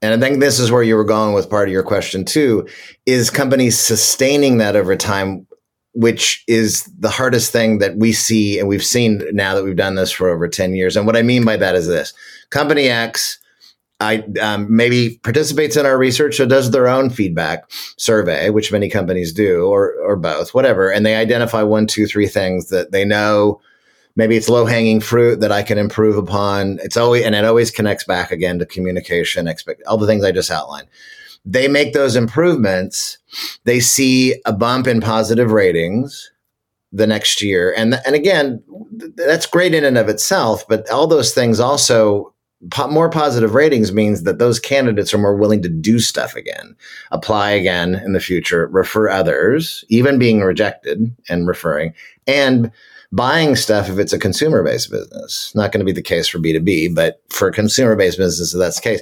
and 0.00 0.14
I 0.14 0.26
think 0.26 0.40
this 0.40 0.60
is 0.60 0.70
where 0.70 0.82
you 0.82 0.94
were 0.94 1.04
going 1.04 1.34
with 1.34 1.50
part 1.50 1.68
of 1.68 1.72
your 1.72 1.82
question 1.82 2.24
too, 2.24 2.68
is 3.04 3.30
companies 3.30 3.78
sustaining 3.78 4.58
that 4.58 4.76
over 4.76 4.94
time, 4.94 5.44
which 5.92 6.44
is 6.46 6.84
the 6.98 7.10
hardest 7.10 7.50
thing 7.50 7.78
that 7.78 7.96
we 7.96 8.12
see 8.12 8.60
and 8.60 8.68
we've 8.68 8.84
seen 8.84 9.22
now 9.32 9.54
that 9.54 9.64
we've 9.64 9.74
done 9.74 9.96
this 9.96 10.12
for 10.12 10.28
over 10.28 10.46
10 10.46 10.74
years. 10.74 10.96
And 10.96 11.04
what 11.04 11.16
I 11.16 11.22
mean 11.22 11.44
by 11.44 11.56
that 11.56 11.74
is 11.74 11.88
this 11.88 12.14
company 12.50 12.88
X 12.88 13.38
I 14.00 14.22
um, 14.40 14.74
maybe 14.74 15.18
participates 15.24 15.76
in 15.76 15.84
our 15.84 15.98
research 15.98 16.38
or 16.38 16.46
does 16.46 16.70
their 16.70 16.86
own 16.86 17.10
feedback 17.10 17.68
survey, 17.96 18.50
which 18.50 18.70
many 18.70 18.88
companies 18.88 19.32
do, 19.32 19.66
or 19.66 19.94
or 19.94 20.14
both, 20.16 20.54
whatever, 20.54 20.90
and 20.90 21.04
they 21.04 21.16
identify 21.16 21.62
one, 21.62 21.86
two, 21.86 22.06
three 22.06 22.28
things 22.28 22.68
that 22.68 22.92
they 22.92 23.04
know. 23.04 23.60
Maybe 24.14 24.36
it's 24.36 24.48
low 24.48 24.66
hanging 24.66 25.00
fruit 25.00 25.40
that 25.40 25.52
I 25.52 25.62
can 25.62 25.78
improve 25.78 26.16
upon. 26.16 26.78
It's 26.82 26.96
always 26.96 27.24
and 27.24 27.34
it 27.34 27.44
always 27.44 27.72
connects 27.72 28.04
back 28.04 28.30
again 28.30 28.60
to 28.60 28.66
communication, 28.66 29.48
expect 29.48 29.82
all 29.84 29.98
the 29.98 30.06
things 30.06 30.24
I 30.24 30.32
just 30.32 30.50
outlined. 30.50 30.88
They 31.44 31.66
make 31.66 31.92
those 31.92 32.14
improvements. 32.14 33.18
They 33.64 33.80
see 33.80 34.40
a 34.44 34.52
bump 34.52 34.86
in 34.86 35.00
positive 35.00 35.50
ratings 35.50 36.30
the 36.92 37.06
next 37.06 37.42
year, 37.42 37.74
and 37.76 38.00
and 38.06 38.14
again, 38.14 38.62
that's 39.16 39.46
great 39.46 39.74
in 39.74 39.84
and 39.84 39.98
of 39.98 40.08
itself. 40.08 40.66
But 40.68 40.88
all 40.88 41.08
those 41.08 41.34
things 41.34 41.58
also 41.58 42.32
po- 42.70 42.88
more 42.88 43.10
positive 43.10 43.54
ratings 43.54 43.92
means 43.92 44.22
that 44.24 44.38
those 44.38 44.60
candidates 44.60 45.14
are 45.14 45.18
more 45.18 45.36
willing 45.36 45.62
to 45.62 45.68
do 45.68 45.98
stuff 45.98 46.34
again, 46.34 46.76
apply 47.10 47.50
again 47.50 47.94
in 47.96 48.12
the 48.12 48.20
future, 48.20 48.66
refer 48.68 49.08
others, 49.08 49.84
even 49.88 50.18
being 50.18 50.40
rejected 50.40 51.14
and 51.28 51.46
referring, 51.46 51.94
and 52.26 52.70
buying 53.10 53.56
stuff 53.56 53.88
if 53.88 53.98
it's 53.98 54.12
a 54.12 54.18
consumer 54.18 54.62
based 54.62 54.90
business. 54.90 55.52
Not 55.54 55.72
going 55.72 55.80
to 55.80 55.86
be 55.86 55.92
the 55.92 56.02
case 56.02 56.28
for 56.28 56.38
B2B, 56.38 56.94
but 56.94 57.22
for 57.30 57.50
consumer 57.50 57.96
based 57.96 58.18
businesses, 58.18 58.58
that's 58.58 58.76
the 58.76 58.82
case. 58.82 59.00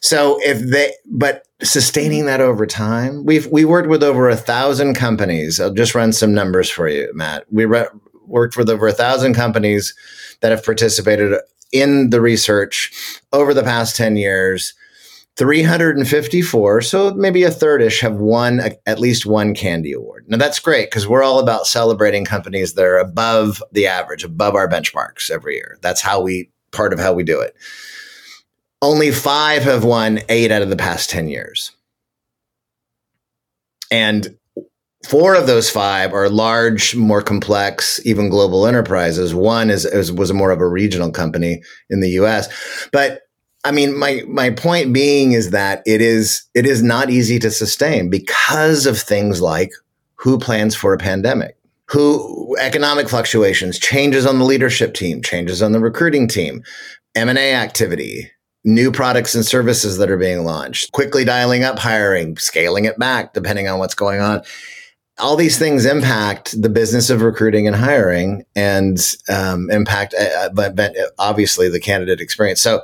So 0.00 0.38
if 0.42 0.60
they, 0.60 0.92
but 1.06 1.46
sustaining 1.62 2.26
that 2.26 2.40
over 2.40 2.66
time, 2.66 3.24
we've, 3.24 3.46
we 3.48 3.64
worked 3.64 3.88
with 3.88 4.02
over 4.02 4.28
a 4.28 4.36
thousand 4.36 4.94
companies. 4.94 5.60
I'll 5.60 5.72
just 5.72 5.94
run 5.94 6.12
some 6.12 6.34
numbers 6.34 6.68
for 6.68 6.88
you, 6.88 7.10
Matt. 7.14 7.44
We 7.50 7.64
re- 7.64 7.86
worked 8.26 8.56
with 8.56 8.70
over 8.70 8.88
a 8.88 8.92
thousand 8.92 9.34
companies 9.34 9.94
that 10.40 10.50
have 10.50 10.64
participated 10.64 11.38
in 11.74 12.10
the 12.10 12.20
research 12.20 13.20
over 13.32 13.52
the 13.52 13.64
past 13.64 13.96
10 13.96 14.16
years, 14.16 14.72
354, 15.36 16.80
so 16.80 17.12
maybe 17.14 17.42
a 17.42 17.50
thirdish 17.50 18.00
have 18.00 18.14
won 18.14 18.60
a, 18.60 18.70
at 18.86 19.00
least 19.00 19.26
one 19.26 19.52
CandE 19.52 19.92
Award. 19.92 20.24
Now 20.28 20.36
that's 20.36 20.60
great 20.60 20.88
because 20.88 21.08
we're 21.08 21.24
all 21.24 21.40
about 21.40 21.66
celebrating 21.66 22.24
companies 22.24 22.74
that 22.74 22.84
are 22.84 22.98
above 22.98 23.60
the 23.72 23.88
average, 23.88 24.22
above 24.22 24.54
our 24.54 24.68
benchmarks 24.68 25.30
every 25.30 25.56
year. 25.56 25.76
That's 25.82 26.00
how 26.00 26.22
we, 26.22 26.50
part 26.70 26.92
of 26.92 27.00
how 27.00 27.12
we 27.12 27.24
do 27.24 27.40
it. 27.40 27.56
Only 28.80 29.10
five 29.10 29.64
have 29.64 29.82
won 29.82 30.20
eight 30.28 30.52
out 30.52 30.62
of 30.62 30.70
the 30.70 30.76
past 30.76 31.10
10 31.10 31.28
years. 31.28 31.72
And 33.90 34.38
Four 35.04 35.34
of 35.34 35.46
those 35.46 35.68
five 35.68 36.14
are 36.14 36.30
large, 36.30 36.96
more 36.96 37.20
complex, 37.20 38.00
even 38.06 38.30
global 38.30 38.66
enterprises. 38.66 39.34
One 39.34 39.68
is, 39.68 39.84
is 39.84 40.10
was 40.10 40.32
more 40.32 40.50
of 40.50 40.60
a 40.60 40.68
regional 40.68 41.10
company 41.10 41.62
in 41.90 42.00
the 42.00 42.10
U.S. 42.10 42.48
But 42.90 43.20
I 43.64 43.70
mean, 43.70 43.98
my 43.98 44.22
my 44.26 44.50
point 44.50 44.94
being 44.94 45.32
is 45.32 45.50
that 45.50 45.82
it 45.84 46.00
is 46.00 46.44
it 46.54 46.64
is 46.66 46.82
not 46.82 47.10
easy 47.10 47.38
to 47.40 47.50
sustain 47.50 48.08
because 48.08 48.86
of 48.86 48.98
things 48.98 49.42
like 49.42 49.72
who 50.16 50.38
plans 50.38 50.74
for 50.74 50.94
a 50.94 50.98
pandemic, 50.98 51.56
who 51.86 52.56
economic 52.58 53.08
fluctuations, 53.08 53.78
changes 53.78 54.24
on 54.24 54.38
the 54.38 54.44
leadership 54.46 54.94
team, 54.94 55.20
changes 55.20 55.62
on 55.62 55.72
the 55.72 55.80
recruiting 55.80 56.28
team, 56.28 56.62
M 57.14 57.28
and 57.28 57.38
A 57.38 57.54
activity, 57.54 58.30
new 58.64 58.90
products 58.90 59.34
and 59.34 59.44
services 59.44 59.98
that 59.98 60.10
are 60.10 60.16
being 60.16 60.44
launched, 60.44 60.92
quickly 60.92 61.26
dialing 61.26 61.62
up 61.62 61.78
hiring, 61.78 62.38
scaling 62.38 62.86
it 62.86 62.98
back 62.98 63.34
depending 63.34 63.68
on 63.68 63.78
what's 63.78 63.94
going 63.94 64.20
on 64.20 64.42
all 65.18 65.36
these 65.36 65.58
things 65.58 65.84
impact 65.84 66.60
the 66.60 66.68
business 66.68 67.08
of 67.08 67.22
recruiting 67.22 67.66
and 67.66 67.76
hiring 67.76 68.44
and 68.56 68.98
um, 69.28 69.70
impact, 69.70 70.14
uh, 70.14 70.48
but, 70.52 70.74
but 70.74 70.94
obviously 71.18 71.68
the 71.68 71.80
candidate 71.80 72.20
experience. 72.20 72.60
So 72.60 72.80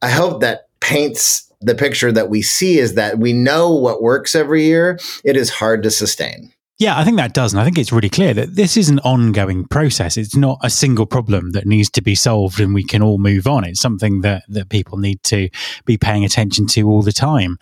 I 0.00 0.08
hope 0.08 0.40
that 0.40 0.68
paints 0.80 1.52
the 1.60 1.74
picture 1.74 2.12
that 2.12 2.30
we 2.30 2.42
see 2.42 2.78
is 2.78 2.94
that 2.94 3.18
we 3.18 3.32
know 3.32 3.72
what 3.72 4.02
works 4.02 4.34
every 4.34 4.64
year. 4.64 4.98
It 5.24 5.36
is 5.36 5.50
hard 5.50 5.82
to 5.82 5.90
sustain. 5.90 6.52
Yeah, 6.78 6.98
I 6.98 7.04
think 7.04 7.16
that 7.16 7.32
does. 7.32 7.54
And 7.54 7.60
I 7.60 7.64
think 7.64 7.78
it's 7.78 7.90
really 7.90 8.10
clear 8.10 8.34
that 8.34 8.54
this 8.54 8.76
is 8.76 8.90
an 8.90 8.98
ongoing 8.98 9.66
process. 9.66 10.18
It's 10.18 10.36
not 10.36 10.58
a 10.62 10.68
single 10.68 11.06
problem 11.06 11.52
that 11.52 11.64
needs 11.64 11.88
to 11.90 12.02
be 12.02 12.14
solved 12.14 12.60
and 12.60 12.74
we 12.74 12.84
can 12.84 13.02
all 13.02 13.16
move 13.16 13.46
on. 13.46 13.64
It's 13.64 13.80
something 13.80 14.20
that, 14.20 14.44
that 14.48 14.68
people 14.68 14.98
need 14.98 15.22
to 15.24 15.48
be 15.86 15.96
paying 15.96 16.22
attention 16.22 16.66
to 16.68 16.82
all 16.82 17.00
the 17.00 17.12
time. 17.12 17.56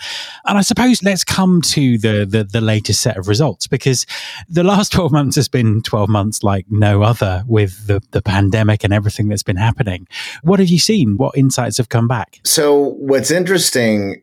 And 0.46 0.58
I 0.58 0.62
suppose 0.62 1.04
let's 1.04 1.22
come 1.22 1.62
to 1.62 1.96
the, 1.96 2.26
the, 2.28 2.42
the 2.42 2.60
latest 2.60 3.02
set 3.02 3.16
of 3.16 3.28
results 3.28 3.68
because 3.68 4.04
the 4.48 4.64
last 4.64 4.90
12 4.94 5.12
months 5.12 5.36
has 5.36 5.48
been 5.48 5.82
12 5.82 6.08
months 6.08 6.42
like 6.42 6.66
no 6.68 7.02
other 7.02 7.44
with 7.46 7.86
the, 7.86 8.02
the 8.10 8.22
pandemic 8.22 8.82
and 8.82 8.92
everything 8.92 9.28
that's 9.28 9.44
been 9.44 9.54
happening. 9.54 10.08
What 10.42 10.58
have 10.58 10.68
you 10.68 10.80
seen? 10.80 11.18
What 11.18 11.36
insights 11.38 11.76
have 11.76 11.88
come 11.88 12.08
back? 12.08 12.40
So, 12.42 12.94
what's 12.98 13.30
interesting 13.30 14.22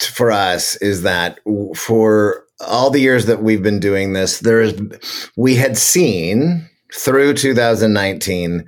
for 0.00 0.32
us 0.32 0.76
is 0.76 1.02
that 1.02 1.38
for 1.76 2.44
all 2.66 2.90
the 2.90 3.00
years 3.00 3.26
that 3.26 3.42
we've 3.42 3.62
been 3.62 3.80
doing 3.80 4.12
this, 4.12 4.40
there 4.40 4.60
is 4.60 4.80
we 5.36 5.54
had 5.54 5.76
seen 5.76 6.68
through 6.94 7.34
2019, 7.34 8.64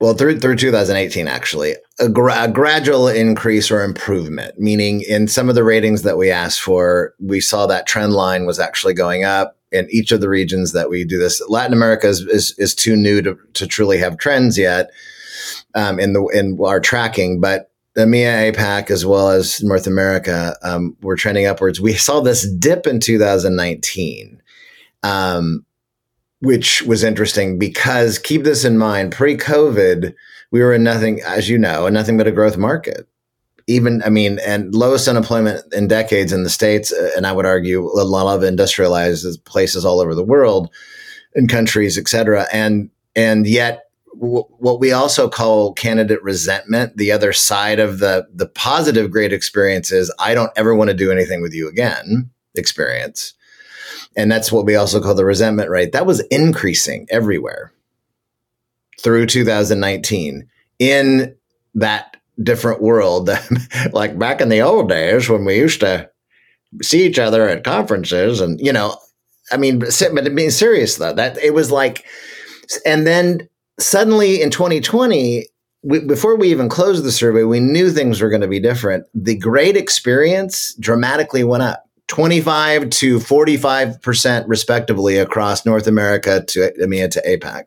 well 0.00 0.14
through 0.14 0.40
through 0.40 0.56
2018 0.56 1.28
actually, 1.28 1.74
a, 2.00 2.08
gra- 2.08 2.44
a, 2.44 2.48
gradual 2.48 3.08
increase 3.08 3.70
or 3.70 3.82
improvement. 3.82 4.58
Meaning, 4.58 5.02
in 5.02 5.28
some 5.28 5.48
of 5.48 5.54
the 5.54 5.64
ratings 5.64 6.02
that 6.02 6.18
we 6.18 6.30
asked 6.30 6.60
for, 6.60 7.14
we 7.20 7.40
saw 7.40 7.66
that 7.66 7.86
trend 7.86 8.12
line 8.12 8.46
was 8.46 8.58
actually 8.58 8.94
going 8.94 9.24
up 9.24 9.56
in 9.72 9.88
each 9.90 10.12
of 10.12 10.20
the 10.20 10.28
regions 10.28 10.72
that 10.72 10.88
we 10.88 11.04
do 11.04 11.18
this. 11.18 11.42
Latin 11.48 11.72
America 11.72 12.08
is 12.08 12.20
is, 12.20 12.54
is 12.58 12.74
too 12.74 12.96
new 12.96 13.22
to 13.22 13.36
to 13.54 13.66
truly 13.66 13.98
have 13.98 14.18
trends 14.18 14.56
yet 14.56 14.90
um, 15.74 15.98
in 15.98 16.12
the 16.12 16.24
in 16.28 16.58
our 16.64 16.80
tracking, 16.80 17.40
but 17.40 17.70
EMEA, 17.96 18.52
APAC, 18.52 18.90
as 18.90 19.06
well 19.06 19.30
as 19.30 19.62
North 19.62 19.86
America, 19.86 20.56
um, 20.62 20.96
were 21.00 21.16
trending 21.16 21.46
upwards. 21.46 21.80
We 21.80 21.94
saw 21.94 22.20
this 22.20 22.50
dip 22.50 22.86
in 22.86 23.00
2019, 23.00 24.42
um, 25.02 25.64
which 26.40 26.82
was 26.82 27.04
interesting 27.04 27.58
because 27.58 28.18
keep 28.18 28.42
this 28.42 28.64
in 28.64 28.78
mind: 28.78 29.12
pre-COVID, 29.12 30.14
we 30.50 30.60
were 30.60 30.74
in 30.74 30.82
nothing, 30.82 31.20
as 31.24 31.48
you 31.48 31.56
know, 31.58 31.86
in 31.86 31.94
nothing 31.94 32.16
but 32.16 32.26
a 32.26 32.32
growth 32.32 32.56
market. 32.56 33.06
even 33.66 34.02
I 34.04 34.10
mean, 34.10 34.38
and 34.46 34.74
lowest 34.74 35.08
unemployment 35.08 35.72
in 35.72 35.88
decades 35.88 36.32
in 36.32 36.42
the 36.42 36.50
states, 36.50 36.92
uh, 36.92 37.10
and 37.16 37.26
I 37.26 37.32
would 37.32 37.46
argue 37.46 37.84
a 37.84 38.04
lot 38.04 38.34
of 38.34 38.42
industrialized 38.42 39.44
places 39.44 39.84
all 39.84 40.00
over 40.00 40.14
the 40.14 40.24
world, 40.24 40.68
in 41.34 41.48
countries, 41.48 41.96
et 41.96 42.08
cetera, 42.08 42.46
and 42.52 42.90
and 43.16 43.46
yet 43.46 43.83
what 44.16 44.80
we 44.80 44.92
also 44.92 45.28
call 45.28 45.72
candidate 45.72 46.22
resentment, 46.22 46.96
the 46.96 47.12
other 47.12 47.32
side 47.32 47.80
of 47.80 47.98
the 47.98 48.26
the 48.32 48.46
positive 48.46 49.10
great 49.10 49.32
experience 49.32 49.92
is 49.92 50.12
I 50.18 50.34
don't 50.34 50.52
ever 50.56 50.74
want 50.74 50.90
to 50.90 50.94
do 50.94 51.10
anything 51.10 51.42
with 51.42 51.54
you 51.54 51.68
again 51.68 52.30
experience. 52.54 53.34
And 54.16 54.30
that's 54.30 54.52
what 54.52 54.64
we 54.64 54.76
also 54.76 55.00
call 55.00 55.14
the 55.14 55.24
resentment 55.24 55.70
rate. 55.70 55.92
That 55.92 56.06
was 56.06 56.20
increasing 56.30 57.06
everywhere 57.10 57.72
through 59.00 59.26
2019 59.26 60.48
in 60.78 61.36
that 61.74 62.16
different 62.42 62.80
world. 62.80 63.30
like 63.92 64.18
back 64.18 64.40
in 64.40 64.48
the 64.48 64.62
old 64.62 64.88
days 64.88 65.28
when 65.28 65.44
we 65.44 65.56
used 65.56 65.80
to 65.80 66.08
see 66.82 67.04
each 67.04 67.18
other 67.18 67.48
at 67.48 67.64
conferences 67.64 68.40
and, 68.40 68.60
you 68.60 68.72
know, 68.72 68.96
I 69.52 69.56
mean, 69.56 69.78
but 69.78 70.34
being 70.34 70.50
serious 70.50 70.96
though, 70.96 71.12
that 71.12 71.36
it 71.38 71.54
was 71.54 71.70
like, 71.70 72.04
and 72.86 73.06
then 73.06 73.48
suddenly 73.78 74.40
in 74.40 74.50
2020, 74.50 75.46
we, 75.82 76.00
before 76.00 76.36
we 76.36 76.50
even 76.50 76.68
closed 76.68 77.04
the 77.04 77.12
survey, 77.12 77.44
we 77.44 77.60
knew 77.60 77.90
things 77.90 78.20
were 78.20 78.30
going 78.30 78.40
to 78.40 78.48
be 78.48 78.60
different. 78.60 79.06
The 79.14 79.36
great 79.36 79.76
experience 79.76 80.74
dramatically 80.74 81.44
went 81.44 81.62
up. 81.62 81.82
25 82.08 82.90
to 82.90 83.18
45% 83.18 84.44
respectively 84.46 85.16
across 85.16 85.64
North 85.64 85.86
America 85.86 86.44
to 86.48 86.70
EMEA 86.80 87.10
to 87.12 87.22
APAC. 87.26 87.64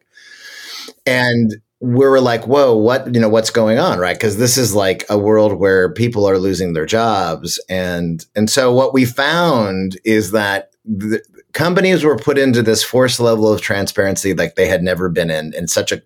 And 1.08 1.56
we 1.80 2.06
were 2.06 2.22
like, 2.22 2.48
whoa, 2.48 2.76
what, 2.76 3.14
you 3.14 3.20
know, 3.20 3.30
what's 3.30 3.50
going 3.50 3.80
on? 3.80 4.00
Right. 4.00 4.20
Cause 4.20 4.38
this 4.38 4.58
is 4.58 4.76
like 4.76 5.06
a 5.10 5.18
world 5.18 5.60
where 5.60 5.92
people 5.92 6.28
are 6.28 6.38
losing 6.38 6.74
their 6.74 6.86
jobs. 6.86 7.60
And, 7.68 8.26
and 8.36 8.50
so 8.50 8.72
what 8.74 8.94
we 8.94 9.06
found 9.06 9.98
is 10.04 10.32
that 10.32 10.72
the 10.86 11.22
companies 11.58 12.04
were 12.04 12.16
put 12.16 12.38
into 12.38 12.62
this 12.62 12.84
forced 12.84 13.20
level 13.20 13.52
of 13.52 13.62
transparency 13.62 14.36
like 14.36 14.54
they 14.54 14.68
had 14.68 14.84
never 14.84 15.10
been 15.10 15.32
in 15.32 15.56
in 15.56 15.68
such 15.68 15.92
a 15.92 16.04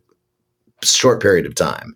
short 0.81 1.21
period 1.21 1.45
of 1.45 1.53
time. 1.53 1.93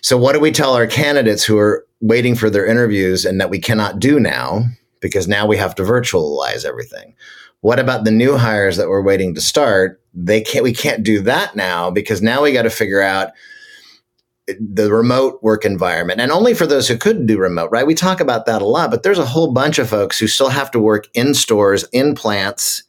So 0.00 0.16
what 0.16 0.32
do 0.32 0.40
we 0.40 0.52
tell 0.52 0.74
our 0.74 0.86
candidates 0.86 1.42
who 1.42 1.58
are 1.58 1.84
waiting 2.00 2.36
for 2.36 2.48
their 2.48 2.64
interviews 2.64 3.24
and 3.24 3.40
that 3.40 3.50
we 3.50 3.58
cannot 3.58 3.98
do 3.98 4.20
now 4.20 4.62
because 5.00 5.26
now 5.26 5.44
we 5.44 5.56
have 5.56 5.74
to 5.74 5.82
virtualize 5.82 6.64
everything? 6.64 7.16
What 7.62 7.80
about 7.80 8.04
the 8.04 8.12
new 8.12 8.36
hires 8.36 8.76
that 8.76 8.88
we're 8.88 9.02
waiting 9.02 9.34
to 9.34 9.40
start? 9.40 10.00
They 10.14 10.40
can't 10.40 10.62
we 10.62 10.72
can't 10.72 11.02
do 11.02 11.20
that 11.22 11.56
now 11.56 11.90
because 11.90 12.22
now 12.22 12.44
we 12.44 12.52
got 12.52 12.62
to 12.62 12.70
figure 12.70 13.02
out 13.02 13.32
the 14.60 14.92
remote 14.92 15.42
work 15.42 15.64
environment 15.64 16.20
and 16.20 16.32
only 16.32 16.54
for 16.54 16.66
those 16.66 16.88
who 16.88 16.96
could 16.96 17.26
do 17.26 17.38
remote, 17.38 17.70
right? 17.70 17.86
We 17.86 17.94
talk 17.94 18.20
about 18.20 18.46
that 18.46 18.62
a 18.62 18.66
lot, 18.66 18.90
but 18.90 19.02
there's 19.02 19.18
a 19.18 19.26
whole 19.26 19.52
bunch 19.52 19.78
of 19.78 19.88
folks 19.88 20.18
who 20.18 20.26
still 20.26 20.48
have 20.48 20.70
to 20.72 20.80
work 20.80 21.08
in 21.14 21.34
stores, 21.34 21.84
in 21.92 22.14
plants, 22.14 22.82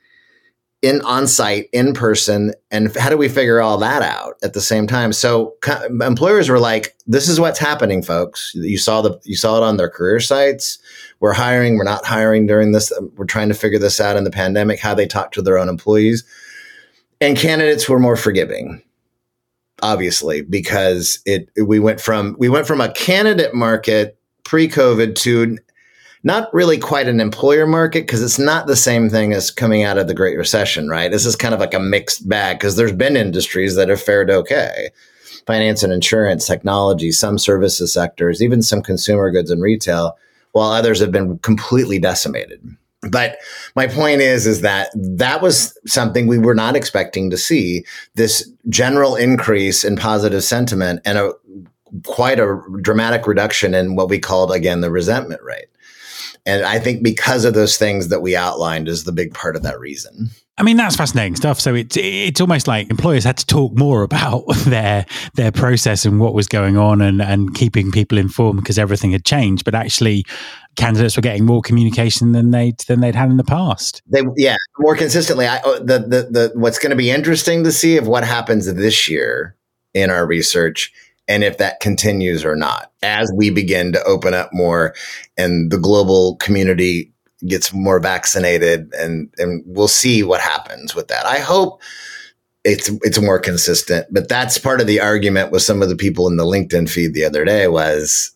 in 0.81 1.01
on 1.01 1.27
site, 1.27 1.67
in 1.73 1.93
person. 1.93 2.53
And 2.71 2.95
how 2.95 3.09
do 3.09 3.17
we 3.17 3.27
figure 3.27 3.59
all 3.59 3.77
that 3.79 4.01
out 4.01 4.35
at 4.41 4.53
the 4.53 4.61
same 4.61 4.87
time? 4.87 5.11
So 5.11 5.55
co- 5.61 5.85
employers 6.01 6.47
were 6.47 6.59
like, 6.59 6.95
this 7.05 7.27
is 7.27 7.39
what's 7.39 7.59
happening, 7.59 8.01
folks. 8.01 8.53
You 8.55 8.77
saw 8.77 9.01
the, 9.01 9.19
you 9.25 9.35
saw 9.35 9.57
it 9.57 9.63
on 9.63 9.75
their 9.75 9.89
career 9.89 10.21
sites. 10.21 10.79
We're 11.19 11.33
hiring, 11.33 11.75
we're 11.75 11.83
not 11.83 12.05
hiring 12.05 12.47
during 12.47 12.71
this. 12.71 12.93
Um, 12.93 13.11
we're 13.17 13.25
trying 13.25 13.49
to 13.49 13.55
figure 13.55 13.79
this 13.79 13.99
out 13.99 14.15
in 14.15 14.23
the 14.23 14.31
pandemic, 14.31 14.79
how 14.79 14.93
they 14.93 15.05
talk 15.05 15.33
to 15.33 15.41
their 15.41 15.57
own 15.57 15.67
employees. 15.67 16.23
And 17.19 17.37
candidates 17.37 17.89
were 17.89 17.99
more 17.99 18.15
forgiving 18.15 18.81
obviously 19.81 20.41
because 20.41 21.19
it 21.25 21.50
we 21.65 21.79
went 21.79 22.01
from 22.01 22.36
we 22.39 22.50
went 22.50 22.67
from 22.67 22.81
a 22.81 22.91
candidate 22.93 23.53
market 23.53 24.17
pre-covid 24.43 25.15
to 25.15 25.57
not 26.24 26.53
really 26.53 26.77
quite 26.77 27.07
an 27.07 27.21
employer 27.21 27.65
market 27.65 28.01
because 28.01 28.21
it's 28.21 28.39
not 28.39 28.67
the 28.67 28.75
same 28.75 29.09
thing 29.09 29.31
as 29.31 29.51
coming 29.51 29.83
out 29.83 29.98
of 29.98 30.07
the 30.07 30.13
great 30.13 30.38
recession 30.38 30.89
right? 30.89 31.12
This 31.12 31.25
is 31.25 31.36
kind 31.36 31.53
of 31.53 31.59
like 31.59 31.74
a 31.74 31.79
mixed 31.79 32.27
bag 32.27 32.57
because 32.57 32.75
there's 32.75 32.91
been 32.91 33.15
industries 33.15 33.75
that 33.75 33.89
have 33.89 34.01
fared 34.01 34.29
okay. 34.29 34.89
Finance 35.45 35.83
and 35.83 35.93
insurance 35.93 36.45
technology 36.45 37.12
some 37.12 37.38
services 37.38 37.93
sectors 37.93 38.41
even 38.41 38.62
some 38.62 38.82
consumer 38.82 39.32
goods 39.32 39.51
and 39.51 39.62
retail 39.62 40.17
while 40.51 40.71
others 40.71 40.99
have 40.99 41.12
been 41.12 41.38
completely 41.39 41.99
decimated 41.99 42.62
but 43.01 43.38
my 43.75 43.88
point 43.88 44.21
is 44.21 44.45
is 44.45 44.62
that 44.62 44.89
that 44.95 45.41
was 45.41 45.77
something 45.85 46.27
we 46.27 46.38
were 46.38 46.55
not 46.55 46.75
expecting 46.75 47.29
to 47.29 47.38
see 47.38 47.85
this 48.15 48.51
general 48.67 49.15
increase 49.15 49.83
in 49.83 49.95
positive 49.95 50.43
sentiment 50.43 51.01
and 51.05 51.17
a 51.17 51.31
quite 52.05 52.39
a 52.39 52.62
dramatic 52.81 53.25
reduction 53.25 53.73
in 53.73 53.95
what 53.95 54.09
we 54.09 54.19
called 54.19 54.51
again 54.51 54.81
the 54.81 54.91
resentment 54.91 55.41
rate. 55.43 55.67
And 56.45 56.63
i 56.65 56.79
think 56.79 57.03
because 57.03 57.45
of 57.45 57.53
those 57.53 57.77
things 57.77 58.09
that 58.09 58.21
we 58.21 58.35
outlined 58.35 58.88
is 58.88 59.03
the 59.03 59.12
big 59.12 59.33
part 59.33 59.55
of 59.55 59.63
that 59.63 59.79
reason 59.79 60.29
I 60.60 60.63
mean, 60.63 60.76
that's 60.76 60.98
fascinating 60.98 61.38
stuff. 61.38 61.60
So 61.60 61.74
it's 61.74 61.95
it's 61.98 62.41
almost 62.41 62.67
like 62.67 62.89
employers 62.89 63.24
had 63.24 63.38
to 63.38 63.45
talk 63.45 63.78
more 63.78 64.04
about 64.04 64.43
their 64.65 65.06
their 65.36 65.52
process 65.52 66.06
and 66.06 66.19
what 66.19 66.34
was 66.34 66.48
going 66.48 66.78
on, 66.78 67.02
and 67.02 67.22
and 67.22 67.56
keeping 67.56 67.91
people 67.91 68.17
informed 68.17 68.60
because 68.60 68.78
everything 68.78 69.12
had 69.12 69.24
changed. 69.24 69.63
But 69.63 69.74
actually, 69.74 70.26
candidates 70.76 71.15
were 71.15 71.22
getting 71.22 71.45
more 71.45 71.62
communication 71.62 72.34
than 72.34 72.52
they 72.52 72.74
than 72.88 73.00
they'd 73.00 73.15
had 73.15 73.30
in 73.30 73.38
the 73.38 73.43
past. 73.45 74.02
They 74.08 74.22
yeah, 74.36 74.58
more 74.80 74.98
consistently. 74.98 75.48
I 75.48 75.62
oh, 75.63 75.80
the 75.80 76.00
the 76.00 76.28
the 76.30 76.52
what's 76.56 76.78
going 76.78 76.91
to 76.91 76.98
be 76.98 77.10
interesting 77.10 77.63
to 77.63 77.72
see 77.72 77.95
of 77.95 78.08
what 78.08 78.26
happens 78.26 78.72
this 78.72 79.08
year 79.08 79.56
in 79.93 80.10
our 80.10 80.28
research 80.28 80.91
and 81.30 81.43
if 81.43 81.58
that 81.60 81.80
continues 81.80 82.43
or 82.43 82.56
not 82.56 82.91
as 83.02 83.32
we 83.36 83.50
begin 83.50 83.93
to 83.93 84.04
open 84.04 84.34
up 84.34 84.50
more 84.52 84.93
and 85.38 85.72
the 85.72 85.78
global 85.78 86.36
community 86.38 87.12
gets 87.47 87.73
more 87.73 87.99
vaccinated 87.99 88.93
and 88.93 89.34
and 89.38 89.63
we'll 89.65 89.88
see 89.88 90.23
what 90.23 90.41
happens 90.41 90.95
with 90.95 91.08
that. 91.08 91.25
I 91.25 91.39
hope 91.39 91.82
it's 92.63 92.89
it's 93.04 93.19
more 93.19 93.39
consistent, 93.39 94.08
but 94.12 94.28
that's 94.28 94.58
part 94.58 94.82
of 94.82 94.88
the 94.88 94.99
argument 94.99 95.52
with 95.52 95.62
some 95.62 95.82
of 95.82 95.89
the 95.89 95.95
people 95.95 96.28
in 96.28 96.38
the 96.38 96.43
LinkedIn 96.43 96.89
feed 96.89 97.13
the 97.13 97.23
other 97.23 97.45
day 97.45 97.67
was 97.67 98.32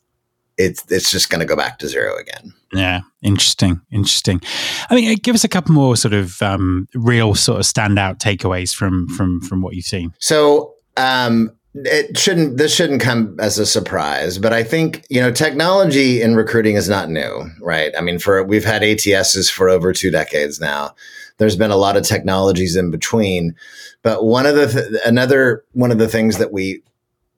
it's 0.58 0.84
it's 0.92 1.12
just 1.12 1.30
going 1.30 1.40
to 1.40 1.46
go 1.46 1.56
back 1.56 1.80
to 1.80 1.88
zero 1.88 2.16
again. 2.18 2.54
Yeah, 2.72 3.02
interesting, 3.22 3.82
interesting. 3.92 4.42
I 4.90 4.96
mean, 4.96 5.16
give 5.18 5.36
us 5.36 5.44
a 5.44 5.50
couple 5.50 5.74
more 5.74 5.96
sort 5.96 6.14
of 6.14 6.42
um, 6.42 6.88
real 6.96 7.36
sort 7.36 7.60
of 7.60 7.66
standout 7.66 8.18
takeaways 8.20 8.74
from 8.74 9.08
from 9.10 9.42
from 9.42 9.62
what 9.62 9.76
you've 9.76 9.86
seen. 9.86 10.14
So, 10.20 10.74
um, 10.98 11.52
it 11.76 12.18
shouldn't 12.18 12.58
this 12.58 12.74
shouldn't 12.74 13.02
come 13.02 13.36
as 13.40 13.58
a 13.58 13.66
surprise 13.66 14.38
but 14.38 14.54
i 14.54 14.64
think 14.64 15.06
you 15.10 15.20
know 15.20 15.32
technology 15.32 16.22
in 16.22 16.36
recruiting 16.36 16.76
is 16.76 16.88
not 16.88 17.10
new 17.10 17.50
right? 17.62 17.94
I 17.98 18.02
mean 18.02 18.20
for 18.20 18.44
we've 18.44 18.66
had 18.66 18.84
ats's 18.84 19.50
for 19.50 19.70
over 19.70 19.94
two 19.94 20.12
decades 20.12 20.60
now. 20.60 20.96
There's 21.38 21.56
been 21.56 21.72
a 21.72 21.78
lot 21.78 21.98
of 21.98 22.04
technologies 22.04 22.76
in 22.76 22.92
between 22.92 23.56
but 24.04 24.24
one 24.24 24.46
of 24.46 24.56
the 24.56 24.68
th- 24.68 25.02
another 25.06 25.64
one 25.72 25.92
of 25.92 25.98
the 25.98 26.08
things 26.08 26.38
that 26.38 26.52
we 26.52 26.84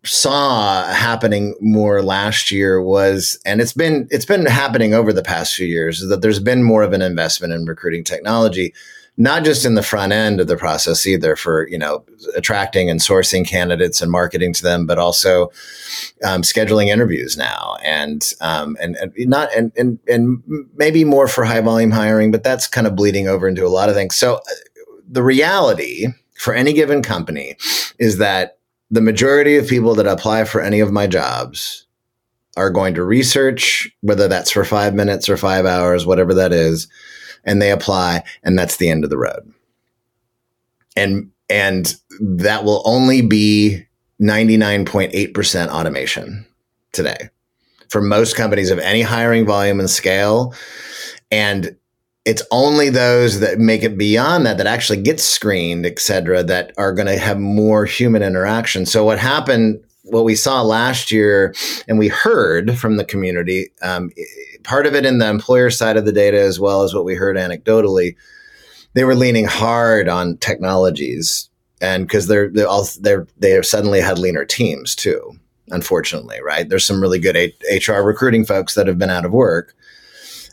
saw 0.04 0.86
happening 0.92 1.56
more 1.62 2.04
last 2.04 2.52
year 2.52 2.82
was 2.82 3.40
and 3.46 3.62
it's 3.62 3.74
been 3.74 4.08
it's 4.12 4.26
been 4.26 4.46
happening 4.46 4.94
over 4.94 5.12
the 5.12 5.24
past 5.24 5.56
few 5.56 5.66
years 5.66 6.02
that 6.08 6.22
there's 6.22 6.40
been 6.40 6.64
more 6.64 6.84
of 6.84 6.94
an 6.94 7.02
investment 7.02 7.54
in 7.54 7.66
recruiting 7.66 8.04
technology 8.04 8.74
not 9.18 9.46
just 9.46 9.66
in 9.66 9.76
the 9.76 9.84
front 9.84 10.12
end 10.12 10.42
of 10.42 10.48
the 10.48 10.58
process 10.58 11.08
either 11.08 11.36
for 11.36 11.68
you 11.70 11.78
know 11.78 12.04
attracting 12.36 12.90
and 12.90 13.00
sourcing 13.00 13.48
candidates 13.48 14.02
and 14.02 14.12
marketing 14.12 14.54
to 14.54 14.62
them 14.62 14.86
but 14.86 14.98
also 14.98 15.52
um, 16.24 16.42
scheduling 16.42 16.88
interviews 16.88 17.38
now 17.38 17.78
and 17.84 18.34
um, 18.42 18.76
and, 18.82 18.96
and 18.98 19.14
not 19.18 19.50
and, 19.56 19.72
and 19.78 20.00
and 20.08 20.44
maybe 20.76 21.04
more 21.04 21.28
for 21.28 21.46
high 21.46 21.62
volume 21.62 21.92
hiring 21.92 22.32
but 22.32 22.44
that's 22.44 22.68
kind 22.68 22.88
of 22.88 22.96
bleeding 22.96 23.28
over 23.28 23.48
into 23.48 23.66
a 23.66 23.70
lot 23.70 23.90
of 23.90 23.96
things. 23.96 24.16
So 24.16 24.36
uh, 24.36 24.40
the 25.08 25.24
reality 25.24 26.08
for 26.38 26.54
any 26.54 26.74
given 26.74 27.02
company 27.02 27.56
is 27.98 28.18
that 28.18 28.58
the 28.92 29.02
majority 29.02 29.56
of 29.58 29.68
people 29.68 29.96
that 29.96 30.08
apply 30.08 30.44
for 30.44 30.62
any 30.62 30.80
of 30.80 30.92
my 30.92 31.08
jobs 31.08 31.88
are 32.58 32.70
going 32.70 32.94
to 32.96 33.04
research 33.04 33.90
whether 34.02 34.28
that's 34.28 34.52
for 34.52 34.64
five 34.64 34.94
minutes 34.94 35.28
or 35.28 35.38
five 35.38 35.66
hours 35.66 36.06
whatever 36.06 36.34
that 36.34 36.54
is 36.54 36.88
and 37.46 37.62
they 37.62 37.72
apply 37.72 38.24
and 38.44 38.58
that's 38.58 38.78
the 38.78 38.90
end 38.90 39.04
of 39.04 39.10
the 39.10 39.18
road. 39.18 39.54
And 40.96 41.32
and 41.50 41.96
that 42.20 42.64
will 42.64 42.82
only 42.86 43.22
be 43.22 43.86
99.8% 44.22 45.68
automation 45.68 46.46
today 46.92 47.30
for 47.90 48.02
most 48.02 48.36
companies 48.36 48.72
of 48.72 48.80
any 48.80 49.02
hiring 49.02 49.46
volume 49.46 49.80
and 49.80 49.90
scale 49.90 50.54
and 51.32 51.76
it's 52.24 52.42
only 52.50 52.90
those 52.90 53.42
that 53.42 53.60
make 53.60 53.84
it 53.84 53.98
beyond 53.98 54.46
that 54.46 54.58
that 54.58 54.68
actually 54.68 55.02
get 55.02 55.20
screened 55.20 55.86
et 55.86 56.00
cetera 56.00 56.42
that 56.42 56.72
are 56.78 56.94
going 56.94 57.08
to 57.08 57.18
have 57.18 57.38
more 57.38 57.86
human 57.86 58.24
interaction 58.24 58.86
so 58.86 59.04
what 59.04 59.20
happened 59.20 59.84
what 60.06 60.24
we 60.24 60.36
saw 60.36 60.62
last 60.62 61.12
year 61.12 61.54
and 61.88 61.98
we 61.98 62.08
heard 62.08 62.78
from 62.78 62.98
the 62.98 63.06
community 63.06 63.72
um, 63.82 64.12
part 64.64 64.86
of 64.86 64.96
it 64.96 65.06
in 65.06 65.18
the 65.18 65.28
employer 65.28 65.70
side 65.70 65.98
of 65.98 66.06
the 66.06 66.12
data 66.12 66.40
as 66.40 66.60
well 66.60 66.84
as 66.84 66.94
what 66.94 67.06
we 67.06 67.16
heard 67.16 67.38
anecdotally 67.38 68.16
they 68.94 69.04
were 69.04 69.16
leaning 69.16 69.46
hard 69.46 70.08
on 70.08 70.38
technologies 70.38 71.50
and 71.82 72.08
because 72.08 72.28
they're 72.28 72.50
they're, 72.50 72.68
all 72.68 72.88
they're 73.02 73.28
they 73.38 73.62
suddenly 73.62 74.00
had 74.00 74.18
leaner 74.18 74.46
teams 74.46 74.96
too 74.96 75.38
unfortunately, 75.70 76.40
right? 76.44 76.68
There's 76.68 76.86
some 76.86 77.02
really 77.02 77.20
good 77.20 77.36
HR 77.72 78.02
recruiting 78.02 78.46
folks 78.46 78.76
that 78.76 78.88
have 78.88 78.98
been 78.98 79.10
out 79.10 79.26
of 79.26 79.32
work. 79.32 79.74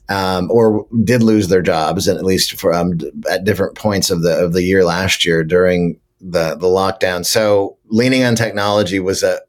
Um, 0.09 0.51
or 0.51 0.87
did 1.05 1.23
lose 1.23 1.49
their 1.49 1.63
jobs, 1.63 2.09
and 2.09 2.19
at 2.19 2.25
least 2.25 2.59
for 2.59 2.75
um, 2.75 2.99
at 3.31 3.45
different 3.45 3.77
points 3.77 4.11
of 4.11 4.23
the 4.23 4.37
of 4.37 4.53
the 4.53 4.63
year 4.63 4.85
last 4.85 5.25
year 5.25 5.45
during 5.45 5.99
the 6.23 6.55
the 6.55 6.69
lockdown. 6.69 7.27
So 7.27 7.77
leaning 7.89 8.25
on 8.25 8.35
technology 8.35 9.01
was 9.01 9.23
a 9.23 9.41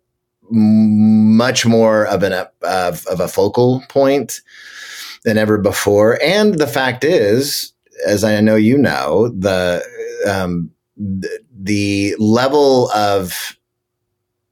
much 0.49 1.65
more 1.65 2.05
of 2.07 2.23
an 2.23 2.33
of, 2.63 3.05
of 3.07 3.19
a 3.19 3.27
focal 3.27 3.83
point 3.89 4.41
than 5.23 5.37
ever 5.37 5.57
before. 5.57 6.21
And 6.21 6.55
the 6.55 6.67
fact 6.67 7.03
is, 7.03 7.73
as 8.05 8.23
I 8.23 8.41
know 8.41 8.55
you 8.55 8.77
know, 8.77 9.29
the 9.29 9.83
um, 10.27 10.71
the, 10.97 12.15
level 12.19 12.89
of 12.91 13.57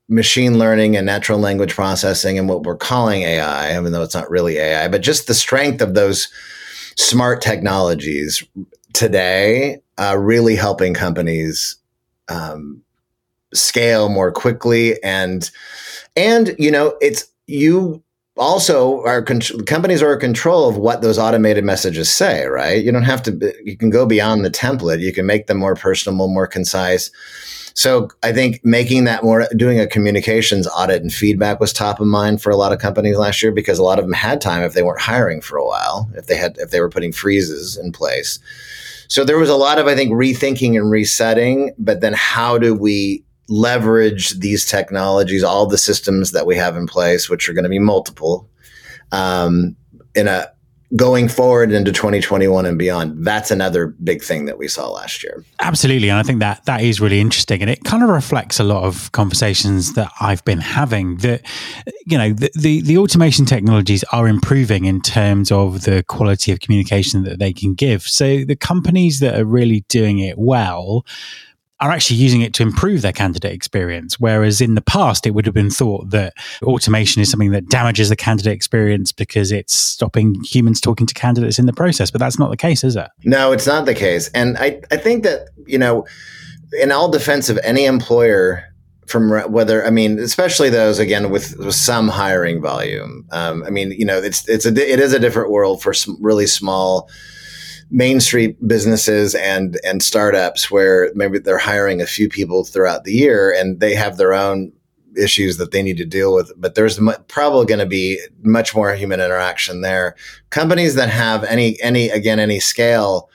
machine 0.07 0.57
learning 0.59 0.97
and 0.97 1.05
natural 1.05 1.39
language 1.39 1.73
processing 1.73 2.37
and 2.37 2.49
what 2.49 2.63
we're 2.63 2.75
calling 2.75 3.21
AI, 3.21 3.77
even 3.77 3.91
though 3.91 4.01
it's 4.01 4.15
not 4.15 4.29
really 4.29 4.57
AI, 4.57 4.87
but 4.87 5.01
just 5.01 5.27
the 5.27 5.33
strength 5.33 5.81
of 5.81 5.93
those 5.93 6.27
smart 6.97 7.41
technologies 7.41 8.43
today, 8.93 9.81
uh, 9.97 10.17
really 10.17 10.55
helping 10.55 10.93
companies 10.93 11.77
um, 12.29 12.81
scale 13.53 14.09
more 14.09 14.31
quickly. 14.31 15.01
And 15.03 15.49
and 16.15 16.55
you 16.57 16.71
know 16.71 16.97
it's 17.01 17.27
you 17.47 18.03
also 18.37 19.03
our 19.03 19.21
con- 19.21 19.41
companies 19.65 20.01
are 20.01 20.13
in 20.13 20.19
control 20.19 20.67
of 20.67 20.77
what 20.77 21.01
those 21.01 21.17
automated 21.17 21.63
messages 21.63 22.09
say 22.09 22.45
right? 22.45 22.83
You 22.83 22.91
don't 22.91 23.03
have 23.03 23.23
to 23.23 23.53
you 23.63 23.77
can 23.77 23.89
go 23.89 24.05
beyond 24.05 24.45
the 24.45 24.51
template. 24.51 25.01
You 25.01 25.13
can 25.13 25.25
make 25.25 25.47
them 25.47 25.57
more 25.57 25.75
personable 25.75 26.27
more 26.27 26.47
concise. 26.47 27.11
So 27.73 28.09
i 28.21 28.33
think 28.33 28.59
making 28.65 29.05
that 29.05 29.23
more 29.23 29.47
doing 29.55 29.79
a 29.79 29.87
communications 29.87 30.67
audit 30.67 31.01
and 31.01 31.13
feedback 31.13 31.59
was 31.59 31.71
top 31.71 32.01
of 32.01 32.07
mind 32.07 32.41
for 32.41 32.49
a 32.49 32.57
lot 32.57 32.73
of 32.73 32.79
companies 32.79 33.17
last 33.17 33.41
year 33.41 33.51
because 33.51 33.79
a 33.79 33.83
lot 33.83 33.97
of 33.97 34.05
them 34.05 34.13
had 34.13 34.41
time 34.41 34.63
if 34.63 34.73
they 34.73 34.83
weren't 34.83 34.99
hiring 34.99 35.39
for 35.39 35.57
a 35.57 35.65
while 35.65 36.09
if 36.15 36.27
they 36.27 36.35
had 36.35 36.57
if 36.57 36.71
they 36.71 36.81
were 36.81 36.89
putting 36.89 37.13
freezes 37.13 37.77
in 37.77 37.93
place 37.93 38.39
so 39.11 39.25
there 39.25 39.37
was 39.37 39.49
a 39.49 39.55
lot 39.55 39.77
of 39.77 39.87
i 39.87 39.95
think 39.95 40.11
rethinking 40.11 40.75
and 40.77 40.89
resetting 40.89 41.73
but 41.77 42.01
then 42.01 42.13
how 42.13 42.57
do 42.57 42.73
we 42.73 43.23
leverage 43.51 44.39
these 44.39 44.65
technologies, 44.65 45.43
all 45.43 45.65
the 45.65 45.77
systems 45.77 46.31
that 46.31 46.45
we 46.45 46.55
have 46.55 46.77
in 46.77 46.87
place, 46.87 47.29
which 47.29 47.49
are 47.49 47.53
going 47.53 47.65
to 47.65 47.69
be 47.69 47.79
multiple, 47.79 48.49
um, 49.11 49.75
in 50.15 50.27
a 50.27 50.47
going 50.95 51.29
forward 51.29 51.71
into 51.71 51.91
2021 51.91 52.65
and 52.65 52.77
beyond 52.77 53.25
that's 53.25 53.51
another 53.51 53.87
big 54.03 54.21
thing 54.21 54.45
that 54.45 54.57
we 54.57 54.67
saw 54.67 54.89
last 54.89 55.23
year. 55.23 55.43
Absolutely 55.59 56.09
and 56.09 56.17
i 56.17 56.23
think 56.23 56.39
that 56.39 56.65
that 56.65 56.81
is 56.81 56.99
really 56.99 57.19
interesting 57.19 57.61
and 57.61 57.69
it 57.69 57.83
kind 57.83 58.03
of 58.03 58.09
reflects 58.09 58.59
a 58.59 58.63
lot 58.63 58.83
of 58.83 59.11
conversations 59.11 59.93
that 59.93 60.11
i've 60.19 60.43
been 60.43 60.59
having 60.59 61.17
that 61.17 61.41
you 62.05 62.17
know 62.17 62.33
the, 62.33 62.51
the, 62.55 62.81
the 62.81 62.97
automation 62.97 63.45
technologies 63.45 64.03
are 64.11 64.27
improving 64.27 64.85
in 64.85 65.01
terms 65.01 65.51
of 65.51 65.83
the 65.83 66.03
quality 66.03 66.51
of 66.51 66.59
communication 66.59 67.23
that 67.23 67.39
they 67.39 67.53
can 67.53 67.73
give. 67.73 68.03
So 68.03 68.43
the 68.43 68.55
companies 68.55 69.19
that 69.19 69.39
are 69.39 69.45
really 69.45 69.81
doing 69.87 70.19
it 70.19 70.37
well 70.37 71.05
are 71.81 71.89
actually 71.89 72.17
using 72.17 72.41
it 72.41 72.53
to 72.53 72.63
improve 72.63 73.01
their 73.01 73.11
candidate 73.11 73.51
experience. 73.51 74.19
Whereas 74.19 74.61
in 74.61 74.75
the 74.75 74.81
past, 74.81 75.25
it 75.25 75.31
would 75.31 75.45
have 75.45 75.55
been 75.55 75.71
thought 75.71 76.11
that 76.11 76.33
automation 76.61 77.21
is 77.21 77.29
something 77.29 77.51
that 77.51 77.69
damages 77.69 78.09
the 78.09 78.15
candidate 78.15 78.53
experience 78.53 79.11
because 79.11 79.51
it's 79.51 79.73
stopping 79.73 80.43
humans 80.43 80.79
talking 80.79 81.07
to 81.07 81.13
candidates 81.13 81.57
in 81.57 81.65
the 81.65 81.73
process. 81.73 82.11
But 82.11 82.19
that's 82.19 82.37
not 82.37 82.51
the 82.51 82.57
case, 82.57 82.83
is 82.83 82.95
it? 82.95 83.09
No, 83.23 83.51
it's 83.51 83.65
not 83.65 83.85
the 83.85 83.95
case. 83.95 84.29
And 84.29 84.57
I, 84.59 84.79
I 84.91 84.97
think 84.97 85.23
that, 85.23 85.49
you 85.65 85.79
know, 85.79 86.05
in 86.79 86.91
all 86.91 87.09
defense 87.09 87.49
of 87.49 87.59
any 87.63 87.85
employer, 87.85 88.63
from 89.07 89.31
whether 89.51 89.85
I 89.85 89.89
mean, 89.89 90.19
especially 90.19 90.69
those 90.69 90.97
again 90.97 91.31
with, 91.31 91.57
with 91.57 91.75
some 91.75 92.07
hiring 92.07 92.61
volume. 92.61 93.27
Um, 93.31 93.63
I 93.63 93.69
mean, 93.69 93.91
you 93.91 94.05
know, 94.05 94.19
it's 94.19 94.47
it's 94.47 94.65
a 94.65 94.69
it 94.69 94.99
is 95.01 95.13
a 95.13 95.19
different 95.19 95.51
world 95.51 95.81
for 95.81 95.93
some 95.93 96.17
really 96.21 96.47
small 96.47 97.09
main 97.91 98.21
street 98.21 98.55
businesses 98.67 99.35
and 99.35 99.79
and 99.83 100.01
startups 100.01 100.71
where 100.71 101.11
maybe 101.13 101.37
they're 101.37 101.57
hiring 101.57 102.01
a 102.01 102.07
few 102.07 102.29
people 102.29 102.63
throughout 102.63 103.03
the 103.03 103.13
year 103.13 103.53
and 103.53 103.81
they 103.81 103.93
have 103.93 104.17
their 104.17 104.33
own 104.33 104.71
issues 105.17 105.57
that 105.57 105.71
they 105.71 105.83
need 105.83 105.97
to 105.97 106.05
deal 106.05 106.33
with 106.33 106.53
but 106.55 106.73
there's 106.73 106.99
probably 107.27 107.65
going 107.65 107.79
to 107.79 107.85
be 107.85 108.17
much 108.43 108.73
more 108.73 108.95
human 108.95 109.19
interaction 109.19 109.81
there. 109.81 110.15
Companies 110.51 110.95
that 110.95 111.09
have 111.09 111.43
any 111.43 111.79
any 111.81 112.09
again 112.09 112.39
any 112.39 112.61
scale 112.61 113.29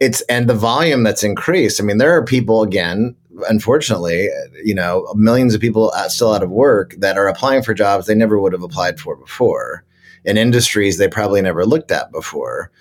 it's 0.00 0.20
and 0.22 0.50
the 0.50 0.54
volume 0.54 1.04
that's 1.04 1.22
increased. 1.22 1.80
I 1.80 1.84
mean 1.84 1.98
there 1.98 2.14
are 2.16 2.24
people 2.24 2.62
again 2.62 3.14
unfortunately 3.48 4.28
you 4.64 4.74
know 4.74 5.06
millions 5.14 5.54
of 5.54 5.60
people 5.60 5.92
still 6.08 6.34
out 6.34 6.42
of 6.42 6.50
work 6.50 6.96
that 6.98 7.16
are 7.16 7.28
applying 7.28 7.62
for 7.62 7.72
jobs 7.72 8.06
they 8.06 8.16
never 8.16 8.40
would 8.40 8.52
have 8.52 8.64
applied 8.64 8.98
for 8.98 9.14
before. 9.14 9.84
In 10.24 10.36
industries 10.36 10.98
they 10.98 11.06
probably 11.06 11.40
never 11.40 11.64
looked 11.64 11.92
at 11.92 12.10
before 12.10 12.72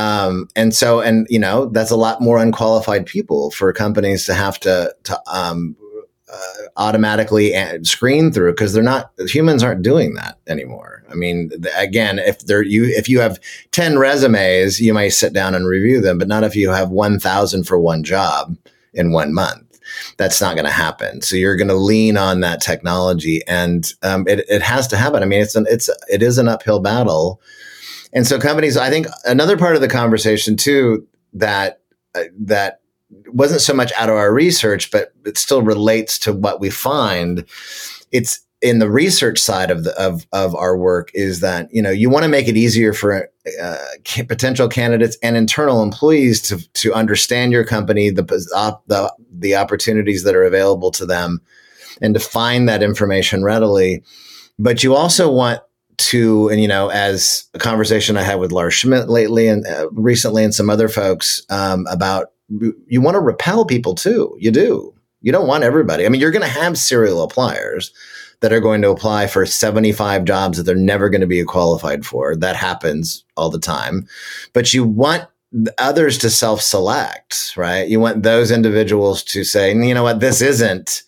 um, 0.00 0.48
and 0.56 0.74
so, 0.74 1.00
and 1.00 1.26
you 1.28 1.38
know, 1.38 1.66
that's 1.66 1.90
a 1.90 1.96
lot 1.96 2.22
more 2.22 2.38
unqualified 2.38 3.04
people 3.04 3.50
for 3.50 3.70
companies 3.72 4.24
to 4.26 4.34
have 4.34 4.58
to 4.60 4.94
to 5.04 5.20
um, 5.26 5.76
uh, 6.32 6.62
automatically 6.78 7.52
screen 7.84 8.32
through 8.32 8.52
because 8.52 8.72
they're 8.72 8.82
not 8.82 9.10
humans 9.26 9.62
aren't 9.62 9.82
doing 9.82 10.14
that 10.14 10.38
anymore. 10.46 11.04
I 11.10 11.14
mean, 11.14 11.50
again, 11.76 12.18
if 12.18 12.38
there 12.46 12.62
you 12.62 12.84
if 12.84 13.10
you 13.10 13.20
have 13.20 13.38
ten 13.72 13.98
resumes, 13.98 14.80
you 14.80 14.94
may 14.94 15.10
sit 15.10 15.34
down 15.34 15.54
and 15.54 15.66
review 15.66 16.00
them, 16.00 16.16
but 16.16 16.28
not 16.28 16.44
if 16.44 16.56
you 16.56 16.70
have 16.70 16.88
one 16.88 17.20
thousand 17.20 17.64
for 17.64 17.78
one 17.78 18.02
job 18.02 18.56
in 18.94 19.12
one 19.12 19.34
month. 19.34 19.66
That's 20.16 20.40
not 20.40 20.54
going 20.54 20.66
to 20.66 20.70
happen. 20.70 21.20
So 21.20 21.34
you're 21.34 21.56
going 21.56 21.68
to 21.68 21.74
lean 21.74 22.16
on 22.16 22.40
that 22.40 22.62
technology, 22.62 23.42
and 23.48 23.92
um, 24.02 24.26
it, 24.28 24.46
it 24.48 24.62
has 24.62 24.86
to 24.88 24.96
happen. 24.96 25.22
I 25.22 25.26
mean, 25.26 25.42
it's 25.42 25.56
an 25.56 25.66
it's 25.68 25.90
it 26.08 26.22
is 26.22 26.38
an 26.38 26.48
uphill 26.48 26.80
battle 26.80 27.40
and 28.12 28.26
so 28.26 28.38
companies, 28.38 28.76
I 28.76 28.90
think 28.90 29.06
another 29.24 29.56
part 29.56 29.74
of 29.74 29.80
the 29.80 29.88
conversation 29.88 30.56
too 30.56 31.06
that 31.34 31.80
uh, 32.14 32.24
that 32.40 32.80
wasn't 33.28 33.60
so 33.60 33.74
much 33.74 33.92
out 33.96 34.08
of 34.08 34.16
our 34.16 34.32
research, 34.32 34.90
but 34.90 35.12
it 35.24 35.38
still 35.38 35.62
relates 35.62 36.18
to 36.20 36.32
what 36.32 36.60
we 36.60 36.70
find. 36.70 37.44
It's 38.12 38.40
in 38.62 38.78
the 38.78 38.90
research 38.90 39.38
side 39.38 39.70
of 39.70 39.84
the 39.84 39.92
of 39.98 40.26
of 40.32 40.54
our 40.54 40.76
work 40.76 41.10
is 41.14 41.40
that 41.40 41.72
you 41.72 41.80
know 41.80 41.90
you 41.90 42.10
want 42.10 42.24
to 42.24 42.28
make 42.28 42.46
it 42.46 42.56
easier 42.56 42.92
for 42.92 43.28
uh, 43.62 43.76
potential 44.28 44.68
candidates 44.68 45.16
and 45.22 45.36
internal 45.36 45.82
employees 45.82 46.42
to 46.42 46.58
to 46.74 46.92
understand 46.92 47.52
your 47.52 47.64
company, 47.64 48.10
the 48.10 48.22
the 48.22 49.14
the 49.32 49.54
opportunities 49.54 50.24
that 50.24 50.34
are 50.34 50.44
available 50.44 50.90
to 50.90 51.06
them, 51.06 51.40
and 52.02 52.14
to 52.14 52.20
find 52.20 52.68
that 52.68 52.82
information 52.82 53.42
readily. 53.44 54.02
But 54.58 54.82
you 54.82 54.94
also 54.94 55.32
want 55.32 55.60
to, 56.08 56.48
and 56.48 56.60
you 56.60 56.68
know, 56.68 56.88
as 56.88 57.44
a 57.54 57.58
conversation 57.58 58.16
I 58.16 58.22
had 58.22 58.40
with 58.40 58.52
Lars 58.52 58.74
Schmidt 58.74 59.08
lately 59.08 59.48
and 59.48 59.66
uh, 59.66 59.90
recently, 59.90 60.44
and 60.44 60.54
some 60.54 60.70
other 60.70 60.88
folks 60.88 61.42
um, 61.50 61.86
about 61.90 62.32
you 62.48 63.00
want 63.00 63.14
to 63.14 63.20
repel 63.20 63.64
people 63.64 63.94
too. 63.94 64.36
You 64.38 64.50
do. 64.50 64.94
You 65.20 65.32
don't 65.32 65.46
want 65.46 65.64
everybody. 65.64 66.06
I 66.06 66.08
mean, 66.08 66.20
you're 66.20 66.30
going 66.30 66.42
to 66.42 66.60
have 66.60 66.78
serial 66.78 67.22
appliers 67.22 67.92
that 68.40 68.52
are 68.52 68.60
going 68.60 68.82
to 68.82 68.90
apply 68.90 69.26
for 69.26 69.44
75 69.44 70.24
jobs 70.24 70.56
that 70.56 70.64
they're 70.64 70.74
never 70.74 71.10
going 71.10 71.20
to 71.20 71.26
be 71.26 71.44
qualified 71.44 72.04
for. 72.04 72.34
That 72.34 72.56
happens 72.56 73.24
all 73.36 73.50
the 73.50 73.58
time. 73.58 74.08
But 74.54 74.72
you 74.72 74.84
want 74.84 75.28
others 75.78 76.18
to 76.18 76.30
self 76.30 76.60
select, 76.60 77.54
right? 77.56 77.88
You 77.88 78.00
want 78.00 78.22
those 78.22 78.50
individuals 78.50 79.22
to 79.24 79.44
say, 79.44 79.74
you 79.74 79.94
know 79.94 80.02
what, 80.02 80.20
this 80.20 80.40
isn't 80.40 81.02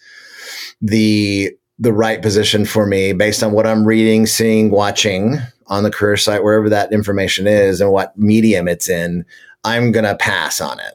the 0.80 1.56
the 1.82 1.92
right 1.92 2.22
position 2.22 2.64
for 2.64 2.86
me 2.86 3.12
based 3.12 3.42
on 3.42 3.52
what 3.52 3.66
I'm 3.66 3.84
reading, 3.84 4.26
seeing, 4.26 4.70
watching 4.70 5.38
on 5.66 5.82
the 5.82 5.90
career 5.90 6.16
site, 6.16 6.44
wherever 6.44 6.68
that 6.68 6.92
information 6.92 7.48
is 7.48 7.80
and 7.80 7.90
what 7.90 8.16
medium 8.16 8.68
it's 8.68 8.88
in, 8.88 9.24
I'm 9.64 9.90
going 9.90 10.04
to 10.04 10.14
pass 10.14 10.60
on 10.60 10.78
it. 10.78 10.94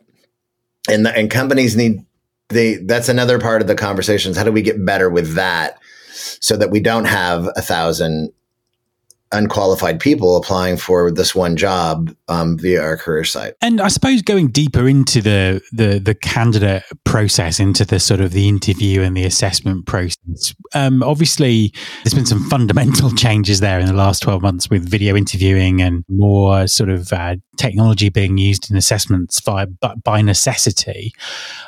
And, 0.90 1.06
the, 1.06 1.12
and 1.12 1.30
companies 1.30 1.76
need 1.76 2.06
they 2.50 2.76
that's 2.76 3.10
another 3.10 3.38
part 3.40 3.62
of 3.62 3.68
the 3.68 3.76
conversations. 3.76 4.38
How 4.38 4.46
do 4.46 4.54
we 4.54 4.62
get 4.62 4.86
better 4.86 5.10
with 5.10 5.36
that 5.36 5.78
so 6.40 6.56
that 6.56 6.72
we 6.72 6.80
don't 6.80 7.04
have 7.04 7.50
a 7.58 7.62
thousand 7.62 8.32
unqualified 9.32 10.00
people 10.00 10.38
applying 10.38 10.78
for 10.78 11.12
this 11.12 11.36
one 11.36 11.56
job 11.56 12.16
um, 12.28 12.58
via 12.58 12.82
our 12.82 12.98
career 12.98 13.24
site. 13.24 13.54
And 13.62 13.82
I 13.82 13.88
suppose 13.90 14.22
going 14.22 14.50
deeper 14.50 14.88
into 14.88 15.22
the, 15.22 15.62
the 15.72 16.00
the 16.00 16.16
candidate 16.16 16.84
process, 17.04 17.60
into 17.60 17.86
the 17.86 18.00
sort 18.00 18.22
of 18.22 18.32
the 18.32 18.48
interview 18.48 19.02
and 19.02 19.16
the 19.16 19.26
assessment 19.26 19.86
process. 19.86 20.56
Um, 20.74 21.04
obviously, 21.04 21.74
there's 22.04 22.14
been 22.14 22.26
some 22.26 22.50
fundamental 22.50 23.12
changes 23.16 23.60
there 23.60 23.80
in 23.80 23.88
the 23.88 23.94
last 23.94 24.22
12 24.22 24.42
months 24.42 24.70
with 24.70 24.88
video 24.88 25.16
interviewing 25.16 25.82
and 25.82 26.04
more 26.08 26.68
sort 26.68 26.90
of 26.90 27.12
uh, 27.12 27.36
technology 27.58 28.10
being 28.10 28.38
used 28.38 28.70
in 28.70 28.78
assessments 28.78 29.42
by, 29.42 29.66
by 30.04 30.22
necessity. 30.22 31.12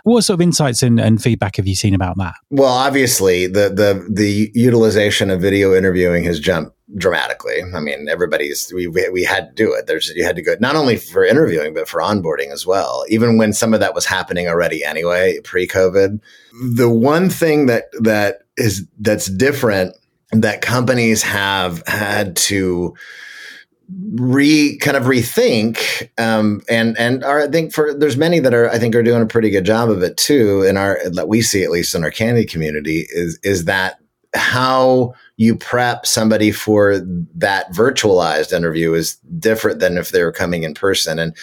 What 0.04 0.24
sort 0.24 0.36
of 0.36 0.42
insights 0.42 0.84
and, 0.84 1.00
and 1.00 1.22
feedback 1.22 1.58
have 1.58 1.68
you 1.68 1.76
seen 1.76 1.94
about 1.94 2.18
that? 2.18 2.36
Well, 2.50 2.70
obviously, 2.70 3.48
the 3.48 3.70
the 3.70 4.08
the 4.10 4.52
utilization 4.54 5.30
of 5.30 5.42
video 5.42 5.76
interviewing 5.76 6.24
has 6.24 6.40
jumped 6.40 6.76
dramatically. 6.96 7.62
I 7.74 7.80
mean, 7.80 8.08
everybody's 8.10 8.72
we 8.74 8.88
we 8.88 9.24
had 9.24 9.50
to 9.50 9.54
do 9.54 9.74
it. 9.74 9.88
There's 9.88 10.10
you 10.16 10.24
had 10.24 10.36
to 10.36 10.42
go 10.42 10.56
not 10.60 10.76
only 10.76 10.98
for 10.98 11.24
interviewing 11.24 11.74
but 11.74 11.88
for 11.88 12.02
onboarding 12.02 12.52
as 12.52 12.66
well. 12.66 13.06
Even 13.10 13.38
when 13.38 13.54
some 13.54 13.74
of 13.74 13.80
that 13.80 13.94
was 13.94 14.06
happening 14.06 14.48
already 14.48 14.84
anyway, 14.84 15.40
pre-COVID. 15.44 16.20
The 16.76 16.90
one 16.90 17.30
thing 17.30 17.68
that 17.68 17.86
that 18.02 18.44
is 18.58 18.88
that's 19.00 19.28
different 19.28 19.96
that 20.32 20.62
companies 20.62 21.24
have 21.24 21.84
had 21.88 22.36
to 22.36 22.96
re 24.14 24.78
kind 24.78 24.96
of 24.96 25.04
rethink 25.04 26.10
um, 26.20 26.62
and 26.70 26.98
and 27.00 27.24
are, 27.24 27.42
I 27.42 27.48
think 27.48 27.74
for 27.74 27.94
there's 27.94 28.18
many 28.18 28.40
that 28.40 28.54
are 28.54 28.70
I 28.70 28.78
think 28.78 28.96
are 28.96 29.04
doing 29.04 29.22
a 29.22 29.28
pretty 29.28 29.50
good 29.50 29.66
job 29.66 29.90
of 29.90 30.04
it 30.04 30.18
too 30.18 30.62
in 30.64 30.78
our 30.78 31.00
that 31.10 31.28
we 31.28 31.42
see 31.42 31.64
at 31.64 31.72
least 31.72 31.96
in 31.96 32.04
our 32.04 32.12
CandE 32.12 32.50
community 32.50 33.08
is 33.10 33.40
is 33.44 33.66
that 33.66 33.99
how 34.36 35.14
you 35.38 35.56
prep 35.56 36.06
somebody 36.06 36.52
for 36.52 37.00
that 37.36 37.72
virtualized 37.72 38.54
interview 38.54 38.94
is 38.94 39.16
different 39.40 39.80
than 39.80 39.98
if 39.98 40.12
they 40.12 40.24
were 40.24 40.32
coming 40.32 40.64
in 40.64 40.74
person. 40.74 41.18
And 41.18 41.36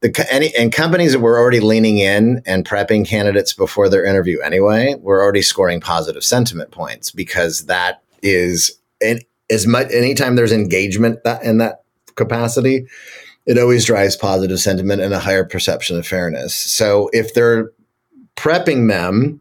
the 0.00 0.26
any 0.30 0.54
and 0.56 0.72
companies 0.72 1.12
that 1.12 1.20
were 1.20 1.38
already 1.38 1.60
leaning 1.60 1.98
in 1.98 2.42
and 2.46 2.66
prepping 2.66 3.06
candidates 3.06 3.52
before 3.52 3.88
their 3.88 4.04
interview 4.04 4.40
anyway 4.40 4.94
were 5.00 5.22
already 5.22 5.42
scoring 5.42 5.80
positive 5.80 6.24
sentiment 6.24 6.70
points 6.70 7.10
because 7.10 7.66
that 7.66 8.02
is 8.22 8.78
and 9.00 9.24
as 9.50 9.66
much 9.66 9.90
anytime 9.92 10.36
there's 10.36 10.52
engagement 10.52 11.22
that 11.24 11.42
in 11.42 11.58
that 11.58 11.82
capacity 12.14 12.86
it 13.46 13.58
always 13.58 13.84
drives 13.84 14.16
positive 14.16 14.60
sentiment 14.60 15.02
and 15.02 15.12
a 15.12 15.18
higher 15.18 15.44
perception 15.44 15.96
of 15.96 16.06
fairness. 16.06 16.54
So 16.54 17.10
if 17.12 17.34
they're 17.34 17.72
prepping 18.36 18.88
them 18.88 19.40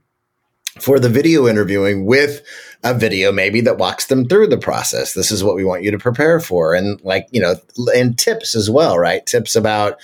for 0.79 0.99
the 0.99 1.09
video 1.09 1.47
interviewing 1.47 2.05
with 2.05 2.41
a 2.83 2.93
video 2.93 3.31
maybe 3.31 3.61
that 3.61 3.77
walks 3.77 4.07
them 4.07 4.27
through 4.27 4.47
the 4.47 4.57
process. 4.57 5.13
This 5.13 5.31
is 5.31 5.43
what 5.43 5.55
we 5.55 5.63
want 5.63 5.83
you 5.83 5.91
to 5.91 5.97
prepare 5.97 6.39
for. 6.39 6.73
And 6.73 6.99
like, 7.03 7.27
you 7.31 7.41
know, 7.41 7.55
and 7.95 8.17
tips 8.17 8.55
as 8.55 8.69
well, 8.69 8.97
right? 8.97 9.25
Tips 9.25 9.55
about, 9.55 9.99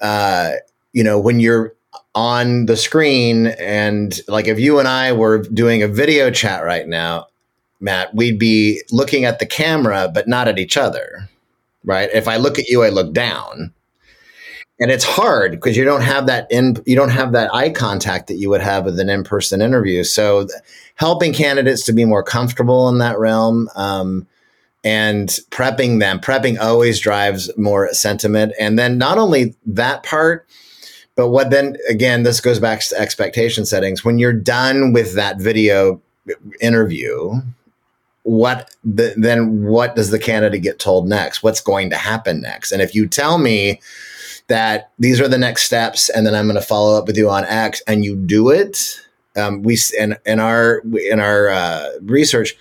uh, 0.00 0.52
you 0.92 1.02
know, 1.02 1.18
when 1.18 1.40
you're 1.40 1.74
on 2.14 2.66
the 2.66 2.76
screen 2.76 3.46
and 3.46 4.20
like 4.28 4.46
if 4.46 4.58
you 4.58 4.78
and 4.78 4.88
I 4.88 5.12
were 5.12 5.42
doing 5.42 5.82
a 5.82 5.88
video 5.88 6.30
chat 6.30 6.64
right 6.64 6.86
now, 6.86 7.26
Matt, 7.80 8.14
we'd 8.14 8.38
be 8.38 8.80
looking 8.90 9.24
at 9.24 9.38
the 9.38 9.46
camera, 9.46 10.10
but 10.12 10.26
not 10.26 10.48
at 10.48 10.58
each 10.58 10.76
other, 10.76 11.28
right? 11.84 12.08
If 12.12 12.26
I 12.26 12.36
look 12.36 12.58
at 12.58 12.68
you, 12.68 12.82
I 12.82 12.88
look 12.88 13.12
down 13.12 13.74
and 14.78 14.90
it's 14.90 15.04
hard 15.04 15.52
because 15.52 15.76
you 15.76 15.84
don't 15.84 16.02
have 16.02 16.26
that 16.26 16.46
in 16.50 16.76
you 16.86 16.96
don't 16.96 17.10
have 17.10 17.32
that 17.32 17.54
eye 17.54 17.70
contact 17.70 18.26
that 18.28 18.36
you 18.36 18.50
would 18.50 18.60
have 18.60 18.84
with 18.84 18.98
an 19.00 19.08
in-person 19.08 19.62
interview. 19.62 20.04
So 20.04 20.46
helping 20.96 21.32
candidates 21.32 21.84
to 21.86 21.92
be 21.92 22.04
more 22.04 22.22
comfortable 22.22 22.88
in 22.88 22.98
that 22.98 23.18
realm 23.18 23.68
um, 23.74 24.26
and 24.84 25.28
prepping 25.50 26.00
them 26.00 26.20
prepping 26.20 26.58
always 26.58 27.00
drives 27.00 27.50
more 27.56 27.92
sentiment. 27.92 28.52
And 28.60 28.78
then 28.78 28.98
not 28.98 29.18
only 29.18 29.54
that 29.66 30.02
part 30.02 30.46
but 31.14 31.30
what 31.30 31.50
then 31.50 31.76
again 31.88 32.22
this 32.22 32.40
goes 32.40 32.60
back 32.60 32.80
to 32.80 33.00
expectation 33.00 33.64
settings. 33.64 34.04
When 34.04 34.18
you're 34.18 34.32
done 34.32 34.92
with 34.92 35.14
that 35.14 35.40
video 35.40 36.00
interview 36.60 37.40
what 38.24 38.74
the, 38.84 39.14
then 39.16 39.62
what 39.62 39.94
does 39.94 40.10
the 40.10 40.18
candidate 40.18 40.60
get 40.60 40.80
told 40.80 41.08
next? 41.08 41.44
What's 41.44 41.60
going 41.60 41.90
to 41.90 41.96
happen 41.96 42.40
next? 42.40 42.72
And 42.72 42.82
if 42.82 42.92
you 42.92 43.06
tell 43.06 43.38
me 43.38 43.80
that 44.48 44.92
these 44.98 45.20
are 45.20 45.28
the 45.28 45.38
next 45.38 45.64
steps, 45.64 46.08
and 46.08 46.26
then 46.26 46.34
I'm 46.34 46.46
going 46.46 46.60
to 46.60 46.66
follow 46.66 46.96
up 46.96 47.06
with 47.06 47.16
you 47.16 47.28
on 47.28 47.44
X, 47.44 47.82
and 47.86 48.04
you 48.04 48.16
do 48.16 48.50
it. 48.50 49.00
Um, 49.36 49.62
we 49.62 49.78
in 49.98 50.16
in 50.24 50.40
our 50.40 50.82
in 51.10 51.20
our 51.20 51.48
uh, 51.48 51.90
research, 52.02 52.56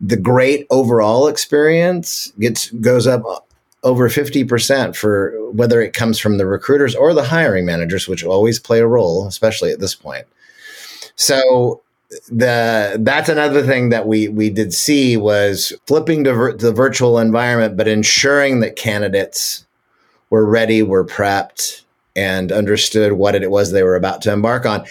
the 0.00 0.16
great 0.16 0.66
overall 0.70 1.28
experience 1.28 2.32
gets 2.38 2.70
goes 2.70 3.06
up 3.06 3.48
over 3.84 4.08
50% 4.08 4.96
for 4.96 5.50
whether 5.52 5.80
it 5.80 5.92
comes 5.92 6.18
from 6.18 6.36
the 6.36 6.46
recruiters 6.46 6.96
or 6.96 7.14
the 7.14 7.24
hiring 7.24 7.64
managers 7.64 8.08
which 8.08 8.24
always 8.24 8.58
play 8.58 8.80
a 8.80 8.86
role 8.86 9.26
especially 9.26 9.70
at 9.70 9.78
this 9.78 9.94
point 9.94 10.26
so 11.14 11.80
the 12.28 12.96
that's 13.00 13.28
another 13.28 13.62
thing 13.62 13.90
that 13.90 14.06
we 14.06 14.28
we 14.28 14.50
did 14.50 14.72
see 14.72 15.16
was 15.16 15.72
flipping 15.86 16.24
to 16.24 16.32
vir- 16.32 16.54
the 16.54 16.72
virtual 16.72 17.18
environment 17.18 17.76
but 17.76 17.86
ensuring 17.86 18.60
that 18.60 18.74
candidates 18.74 19.64
were 20.30 20.46
ready, 20.46 20.82
were 20.82 21.04
prepped, 21.04 21.82
and 22.16 22.50
understood 22.52 23.12
what 23.12 23.34
it 23.34 23.50
was 23.50 23.70
they 23.70 23.82
were 23.82 23.96
about 23.96 24.22
to 24.22 24.32
embark 24.32 24.66
on. 24.66 24.84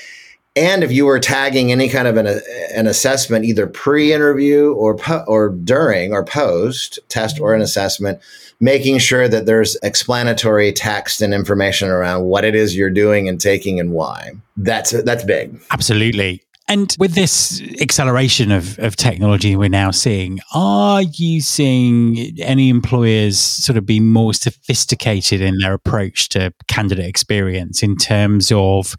And 0.56 0.84
if 0.84 0.92
you 0.92 1.06
were 1.06 1.20
tagging 1.20 1.72
any 1.72 1.88
kind 1.88 2.08
of 2.08 2.18
an, 2.18 2.26
an 2.74 2.88
assessment, 2.88 3.46
either 3.46 3.68
pre-interview 3.68 4.74
or 4.74 4.96
po- 4.96 5.24
or 5.28 5.50
during 5.50 6.14
or 6.14 6.26
post 6.26 6.98
test 7.10 7.40
or 7.40 7.54
an 7.54 7.58
mm-hmm. 7.58 7.66
assessment, 7.66 8.20
making 8.60 8.98
sure 8.98 9.28
that 9.28 9.46
there's 9.46 9.76
explanatory 9.84 10.72
text 10.74 11.22
and 11.22 11.32
information 11.32 11.90
around 11.90 12.24
what 12.24 12.44
it 12.44 12.56
is 12.56 12.76
you're 12.76 12.90
doing 12.90 13.30
and 13.30 13.40
taking 13.40 13.80
and 13.80 13.92
why. 13.92 14.32
That's 14.56 14.92
that's 15.04 15.24
big. 15.24 15.60
Absolutely. 15.70 16.42
And 16.70 16.94
with 17.00 17.14
this 17.14 17.62
acceleration 17.80 18.52
of, 18.52 18.78
of 18.80 18.98
technology 18.98 19.56
we're 19.56 19.70
now 19.70 19.92
seeing, 19.92 20.40
are 20.54 21.02
you 21.02 21.40
seeing 21.40 22.38
any 22.42 22.70
employers 22.70 23.40
sort 23.40 23.78
of 23.78 23.86
be 23.86 24.02
more 24.02 24.34
sophisticated 24.34 25.40
in 25.40 25.60
their 25.60 25.74
approach 25.74 26.28
to 26.30 26.54
candidate 26.68 27.06
experience 27.06 27.84
in 27.84 27.96
terms 27.96 28.52
of 28.54 28.96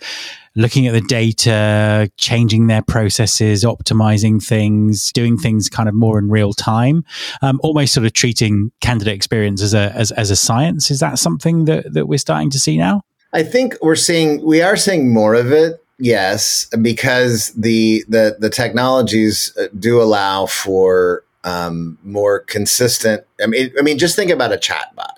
looking 0.57 0.87
at 0.87 0.95
the 0.95 1.03
data, 1.03 2.11
changing 2.17 2.69
their 2.69 2.83
processes, 2.83 3.65
optimizing 3.65 4.43
things, 4.43 5.13
doing 5.13 5.37
things 5.37 5.69
kind 5.69 5.91
of 5.91 5.95
more 5.95 6.19
in 6.19 6.31
real 6.31 6.55
time, 6.55 7.05
um, 7.43 7.61
almost 7.63 7.93
sort 7.93 8.07
of 8.07 8.15
treating 8.15 8.73
candidate 8.81 9.15
experience 9.15 9.63
as 9.63 9.75
a 9.75 9.93
as, 9.95 10.11
as 10.13 10.31
a 10.31 10.37
science? 10.37 10.91
Is 10.91 11.01
that 11.01 11.19
something 11.19 11.67
that, 11.67 11.93
that 11.93 12.09
we're 12.09 12.19
starting 12.19 12.49
to 12.51 12.59
see 12.59 12.79
now? 12.79 13.03
I 13.35 13.43
think 13.43 13.77
we're 13.83 13.95
seeing 13.95 14.43
we 14.43 14.63
are 14.63 14.77
seeing 14.77 15.13
more 15.13 15.35
of 15.35 15.53
it 15.53 15.85
yes, 15.99 16.67
because 16.81 17.53
the 17.53 18.05
the 18.09 18.37
the 18.39 18.51
technologies 18.51 19.57
uh, 19.59 19.67
do 19.79 20.01
allow 20.01 20.47
for 20.47 21.25
um, 21.45 21.99
more 22.05 22.41
consistent. 22.41 23.25
I 23.43 23.47
mean, 23.47 23.73
I 23.79 23.83
mean, 23.83 23.99
just 23.99 24.17
think 24.17 24.31
about 24.31 24.53
a 24.53 24.57
chatbot. 24.57 25.15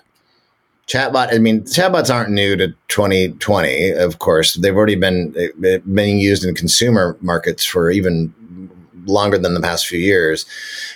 Chatbot. 0.87 1.33
I 1.33 1.37
mean, 1.37 1.61
chatbots 1.61 2.13
aren't 2.13 2.31
new 2.31 2.55
to 2.57 2.69
2020. 2.89 3.91
Of 3.91 4.19
course, 4.19 4.55
they've 4.55 4.75
already 4.75 4.95
been 4.95 5.33
uh, 5.37 5.77
being 5.93 6.19
used 6.19 6.43
in 6.43 6.53
consumer 6.55 7.17
markets 7.21 7.63
for 7.65 7.89
even 7.91 8.33
longer 9.05 9.37
than 9.37 9.53
the 9.53 9.61
past 9.61 9.87
few 9.87 9.99
years 9.99 10.45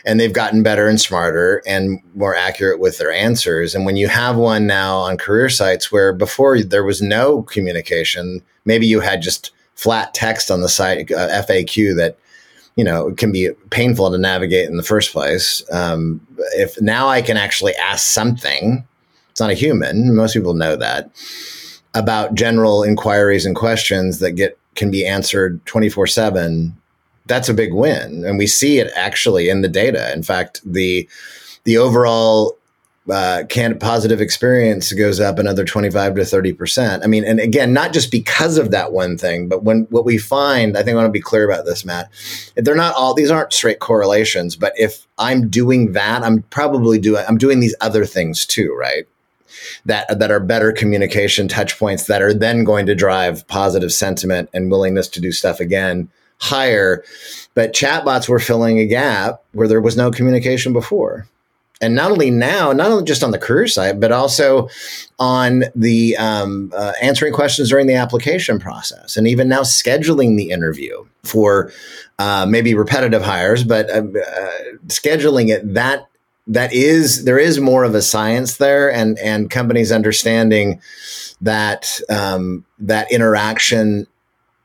and 0.06 0.20
they've 0.20 0.34
gotten 0.34 0.64
better 0.64 0.88
and 0.88 1.02
smarter 1.02 1.62
and 1.66 2.00
more 2.14 2.36
accurate 2.36 2.80
with 2.80 2.98
their 2.98 3.12
answers 3.12 3.74
and 3.74 3.86
when 3.86 3.96
you 3.96 4.08
have 4.08 4.36
one 4.36 4.68
now 4.68 4.98
on 4.98 5.18
career 5.18 5.50
sites 5.50 5.92
where 5.92 6.14
before 6.14 6.62
there 6.62 6.84
was 6.84 7.02
no 7.02 7.42
communication 7.44 8.42
maybe 8.66 8.86
you 8.86 9.00
had 9.00 9.22
just 9.22 9.52
flat 9.76 10.14
text 10.14 10.50
on 10.50 10.62
the 10.62 10.70
site 10.70 11.12
uh, 11.12 11.30
FAQ 11.44 11.96
that 11.98 12.18
you 12.76 12.84
know 12.84 13.12
can 13.14 13.32
be 13.32 13.50
painful 13.70 14.10
to 14.12 14.18
navigate 14.18 14.70
in 14.70 14.78
the 14.78 14.84
first 14.84 15.12
place. 15.12 15.64
Um, 15.72 16.26
if 16.54 16.82
now 16.82 17.08
I 17.08 17.22
can 17.22 17.38
actually 17.38 17.74
ask 17.76 18.06
something, 18.06 18.86
it's 19.32 19.40
not 19.40 19.52
a 19.52 19.56
human. 19.56 20.16
Most 20.16 20.34
people 20.34 20.54
know 20.54 20.76
that 20.76 21.12
about 21.94 22.36
general 22.36 22.84
inquiries 22.84 23.46
and 23.46 23.56
questions 23.56 24.20
that 24.20 24.32
get 24.32 24.58
can 24.76 24.92
be 24.92 25.06
answered 25.06 25.66
twenty 25.66 25.90
four 25.90 26.08
seven. 26.08 26.76
That's 27.28 27.50
a 27.50 27.56
big 27.56 27.74
win, 27.74 28.24
and 28.24 28.38
we 28.38 28.46
see 28.46 28.78
it 28.78 28.92
actually 28.96 29.50
in 29.50 29.62
the 29.62 29.68
data. 29.68 30.14
In 30.14 30.24
fact, 30.24 30.62
the 30.64 31.10
the 31.64 31.78
overall 31.78 32.58
uh, 33.10 33.44
can 33.50 33.78
positive 33.78 34.20
experience 34.20 34.92
goes 34.94 35.20
up 35.20 35.38
another 35.38 35.64
25 35.64 36.16
to 36.16 36.26
30 36.26 36.54
percent. 36.54 37.04
I 37.04 37.08
mean, 37.08 37.24
and 37.24 37.40
again, 37.40 37.72
not 37.72 37.94
just 37.94 38.12
because 38.12 38.58
of 38.58 38.72
that 38.72 38.92
one 38.92 39.18
thing, 39.18 39.48
but 39.48 39.64
when 39.64 39.82
what 39.90 40.06
we 40.06 40.18
find, 40.18 40.76
I 40.76 40.84
think 40.84 40.94
I 40.94 40.98
want 40.98 41.08
to 41.08 41.12
be 41.12 41.22
clear 41.22 41.50
about 41.50 41.66
this, 41.66 41.86
Matt. 41.86 42.10
They're 42.56 42.76
not 42.76 42.96
all; 42.96 43.14
these 43.14 43.30
aren't 43.30 43.54
straight 43.54 43.80
correlations. 43.80 44.56
But 44.56 44.74
if 44.76 45.06
I'm 45.18 45.50
doing 45.50 45.92
that, 45.94 46.24
I'm 46.24 46.42
probably 46.44 46.98
doing 46.98 47.24
I'm 47.28 47.38
doing 47.38 47.60
these 47.60 47.76
other 47.80 48.06
things 48.06 48.46
too, 48.46 48.76
right? 48.76 49.06
That 49.86 50.20
that 50.20 50.32
are 50.32 50.40
better 50.40 50.72
communication 50.72 51.48
touch 51.48 51.78
points 51.78 52.06
that 52.06 52.24
are 52.24 52.34
then 52.34 52.64
going 52.64 52.88
to 52.88 52.96
drive 52.96 53.48
positive 53.48 53.94
sentiment 53.94 54.50
and 54.54 54.72
willingness 54.72 55.08
to 55.10 55.22
do 55.22 55.32
stuff 55.32 55.60
again 55.60 56.10
higher. 56.40 57.04
But 57.54 57.74
chatbots 57.74 58.28
were 58.28 58.40
filling 58.40 58.80
a 58.80 58.86
gap 58.86 59.42
where 59.54 59.68
there 59.68 59.80
was 59.80 59.96
no 59.96 60.12
communication 60.12 60.74
before 60.74 61.28
and 61.82 61.94
not 61.94 62.12
only 62.12 62.32
now, 62.32 62.72
not 62.72 62.92
only 62.92 63.04
just 63.04 63.24
on 63.24 63.32
the 63.32 63.38
career 63.38 63.68
side, 63.68 64.00
but 64.00 64.12
also 64.12 64.70
on 65.20 65.66
the 65.76 66.16
um, 66.18 66.72
uh, 66.76 66.94
answering 67.02 67.34
questions 67.34 67.70
during 67.70 67.88
the 67.88 67.96
application 67.96 68.60
process, 68.60 69.18
and 69.18 69.28
even 69.28 69.50
now 69.50 69.62
scheduling 69.62 70.38
the 70.38 70.50
interview 70.52 71.06
for 71.24 71.72
uh, 72.18 72.46
maybe 72.48 72.74
repetitive 72.74 73.24
hires, 73.24 73.64
but 73.64 73.90
uh, 73.90 73.98
uh, 73.98 74.52
scheduling 74.88 75.50
it 75.50 75.74
that 75.74 76.08
that 76.48 76.72
is 76.74 77.26
there 77.26 77.40
is 77.40 77.60
more 77.60 77.84
of 77.84 77.96
a 77.96 78.02
science 78.02 78.58
there, 78.58 78.92
and 78.92 79.20
and 79.20 79.50
companies 79.50 79.92
understanding 79.92 80.80
that 81.42 82.00
um, 82.10 82.66
that 82.80 83.12
interaction 83.12 84.08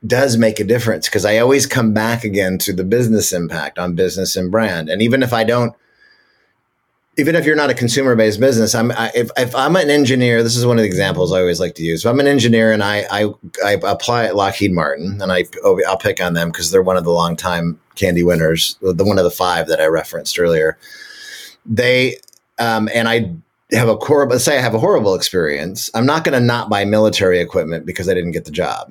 does 0.06 0.36
make 0.38 0.60
a 0.60 0.64
difference 0.64 1.08
because 1.08 1.24
I 1.24 1.38
always 1.38 1.66
come 1.66 1.92
back 1.92 2.24
again 2.24 2.56
to 2.58 2.72
the 2.72 2.84
business 2.84 3.32
impact 3.32 3.78
on 3.78 3.94
business 3.94 4.36
and 4.36 4.50
brand, 4.50 4.88
and 4.88 5.02
even 5.02 5.22
if 5.22 5.32
I 5.32 5.42
don't 5.42 5.74
even 7.20 7.36
if 7.36 7.44
you're 7.44 7.54
not 7.54 7.68
a 7.68 7.74
consumer 7.74 8.16
based 8.16 8.40
business, 8.40 8.74
I'm 8.74 8.90
I, 8.92 9.12
if, 9.14 9.30
if 9.36 9.54
I'm 9.54 9.76
an 9.76 9.90
engineer, 9.90 10.42
this 10.42 10.56
is 10.56 10.64
one 10.64 10.78
of 10.78 10.82
the 10.82 10.88
examples 10.88 11.32
I 11.32 11.40
always 11.40 11.60
like 11.60 11.74
to 11.74 11.82
use. 11.82 12.04
If 12.04 12.10
I'm 12.10 12.18
an 12.18 12.26
engineer 12.26 12.72
and 12.72 12.82
I 12.82 13.04
I, 13.10 13.26
I 13.64 13.72
apply 13.82 14.24
at 14.24 14.36
Lockheed 14.36 14.72
Martin, 14.72 15.20
and 15.20 15.30
I 15.30 15.44
oh, 15.62 15.78
I'll 15.86 15.98
pick 15.98 16.20
on 16.20 16.32
them 16.32 16.50
because 16.50 16.70
they're 16.70 16.82
one 16.82 16.96
of 16.96 17.04
the 17.04 17.10
long 17.10 17.36
time 17.36 17.78
CandE 17.94 18.24
winners, 18.24 18.78
the 18.80 19.04
one 19.04 19.18
of 19.18 19.24
the 19.24 19.30
five 19.30 19.68
that 19.68 19.80
I 19.80 19.86
referenced 19.86 20.38
earlier. 20.38 20.78
They 21.66 22.16
um, 22.58 22.88
and 22.94 23.06
I 23.06 23.34
have 23.76 23.88
a 23.88 23.96
horrible 23.96 24.38
say 24.38 24.56
I 24.56 24.62
have 24.62 24.74
a 24.74 24.78
horrible 24.78 25.14
experience. 25.14 25.90
I'm 25.94 26.06
not 26.06 26.24
going 26.24 26.38
to 26.38 26.44
not 26.44 26.70
buy 26.70 26.86
military 26.86 27.38
equipment 27.38 27.84
because 27.84 28.08
I 28.08 28.14
didn't 28.14 28.32
get 28.32 28.46
the 28.46 28.50
job 28.50 28.90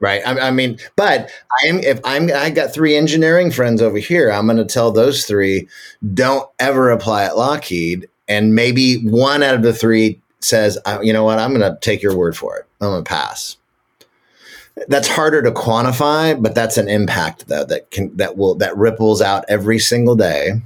right 0.00 0.22
I, 0.26 0.48
I, 0.48 0.50
mean 0.50 0.78
but 0.96 1.30
i 1.62 1.66
am 1.68 1.78
if 1.78 2.00
i'm 2.04 2.30
i 2.34 2.50
got 2.50 2.72
three 2.72 2.96
engineering 2.96 3.50
friends 3.50 3.80
over 3.80 3.98
here 3.98 4.30
i'm 4.30 4.46
going 4.46 4.56
to 4.58 4.64
tell 4.64 4.90
those 4.90 5.24
three 5.24 5.68
don't 6.12 6.48
ever 6.58 6.90
apply 6.90 7.24
at 7.24 7.36
lockheed 7.36 8.08
and 8.28 8.54
maybe 8.54 8.96
one 9.06 9.42
out 9.42 9.54
of 9.54 9.62
the 9.62 9.72
three 9.72 10.20
says 10.40 10.78
you 11.02 11.12
know 11.12 11.24
what 11.24 11.38
i'm 11.38 11.54
going 11.54 11.72
to 11.72 11.78
take 11.80 12.02
your 12.02 12.16
word 12.16 12.36
for 12.36 12.56
it 12.56 12.66
i'm 12.80 12.90
going 12.90 13.04
to 13.04 13.08
pass. 13.08 13.56
That's 14.88 15.06
harder 15.06 15.40
to 15.42 15.52
quantify 15.52 16.40
but 16.42 16.54
that's 16.54 16.76
an 16.76 16.88
impact 16.88 17.46
though 17.46 17.64
that 17.64 17.92
can 17.92 18.16
that 18.16 18.36
will 18.36 18.56
that 18.56 18.76
ripples 18.76 19.22
out 19.22 19.44
every 19.48 19.78
single 19.78 20.16
day. 20.16 20.60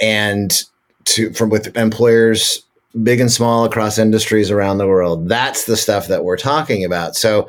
And 0.00 0.52
to 1.04 1.32
from 1.32 1.50
with 1.50 1.76
employers 1.76 2.62
big 3.02 3.20
and 3.20 3.30
small 3.30 3.64
across 3.64 3.98
industries 3.98 4.50
around 4.50 4.78
the 4.78 4.86
world. 4.86 5.28
That's 5.28 5.64
the 5.64 5.76
stuff 5.76 6.08
that 6.08 6.24
we're 6.24 6.36
talking 6.36 6.84
about. 6.84 7.16
So 7.16 7.48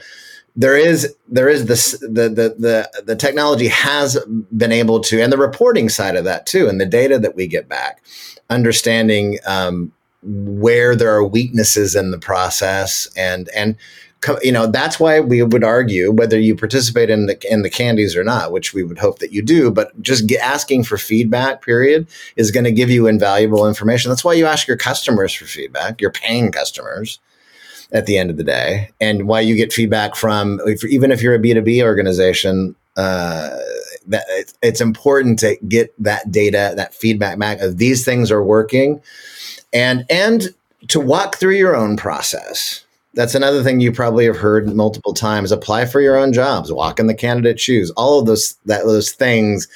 there 0.55 0.75
is 0.75 1.15
there 1.27 1.47
is 1.47 1.67
this 1.67 1.91
the 2.01 2.27
the 2.27 2.55
the 2.57 3.03
the 3.03 3.15
technology 3.15 3.67
has 3.67 4.17
been 4.55 4.71
able 4.71 4.99
to 4.99 5.21
and 5.21 5.31
the 5.31 5.37
reporting 5.37 5.89
side 5.89 6.15
of 6.15 6.25
that 6.25 6.45
too 6.45 6.67
and 6.67 6.81
the 6.81 6.85
data 6.85 7.19
that 7.19 7.35
we 7.35 7.47
get 7.47 7.69
back 7.69 8.03
understanding 8.49 9.37
um, 9.45 9.91
where 10.23 10.95
there 10.95 11.13
are 11.13 11.25
weaknesses 11.25 11.95
in 11.95 12.11
the 12.11 12.17
process 12.17 13.09
and 13.15 13.47
and 13.49 13.77
you 14.41 14.51
know 14.51 14.67
that's 14.67 14.99
why 14.99 15.19
we 15.19 15.41
would 15.41 15.63
argue 15.63 16.11
whether 16.11 16.39
you 16.39 16.55
participate 16.55 17.09
in 17.09 17.27
the 17.27 17.37
in 17.51 17.61
the 17.61 17.69
CandEs 17.69 18.15
or 18.15 18.23
not 18.23 18.51
which 18.51 18.73
we 18.73 18.83
would 18.83 18.97
hope 18.97 19.19
that 19.19 19.31
you 19.31 19.41
do 19.41 19.71
but 19.71 19.99
just 20.01 20.27
get, 20.27 20.41
asking 20.41 20.83
for 20.83 20.97
feedback 20.97 21.61
period 21.61 22.07
is 22.35 22.51
going 22.51 22.65
to 22.65 22.71
give 22.71 22.89
you 22.89 23.07
invaluable 23.07 23.67
information. 23.67 24.09
That's 24.09 24.23
why 24.23 24.33
you 24.33 24.45
ask 24.45 24.67
your 24.67 24.77
customers 24.77 25.33
for 25.33 25.45
feedback 25.45 26.01
your 26.01 26.11
paying 26.11 26.51
customers 26.51 27.19
at 27.91 28.05
the 28.05 28.17
end 28.17 28.29
of 28.29 28.37
the 28.37 28.43
day 28.43 28.91
and 28.99 29.27
why 29.27 29.41
you 29.41 29.55
get 29.55 29.73
feedback 29.73 30.15
from 30.15 30.59
if, 30.65 30.83
even 30.83 31.11
if 31.11 31.21
you're 31.21 31.35
a 31.35 31.39
b2b 31.39 31.81
organization 31.83 32.75
uh, 32.97 33.57
that 34.07 34.25
it's 34.61 34.81
important 34.81 35.39
to 35.39 35.55
get 35.67 35.93
that 36.03 36.29
data 36.31 36.73
that 36.75 36.93
feedback 36.93 37.39
back 37.39 37.59
of 37.61 37.77
these 37.77 38.03
things 38.03 38.31
are 38.31 38.43
working 38.43 39.01
and 39.71 40.05
and 40.09 40.49
to 40.87 40.99
walk 40.99 41.37
through 41.37 41.55
your 41.55 41.75
own 41.75 41.95
process 41.95 42.83
that's 43.13 43.35
another 43.35 43.63
thing 43.63 43.79
you 43.79 43.91
probably 43.91 44.25
have 44.25 44.37
heard 44.37 44.75
multiple 44.75 45.13
times. 45.13 45.51
Apply 45.51 45.85
for 45.85 46.01
your 46.01 46.15
own 46.15 46.31
jobs, 46.31 46.71
walk 46.71 46.99
in 46.99 47.07
the 47.07 47.15
candidate 47.15 47.59
shoes. 47.59 47.91
All 47.91 48.19
of 48.19 48.25
those 48.25 48.55
that 48.65 48.85
those 48.85 49.11
things 49.11 49.67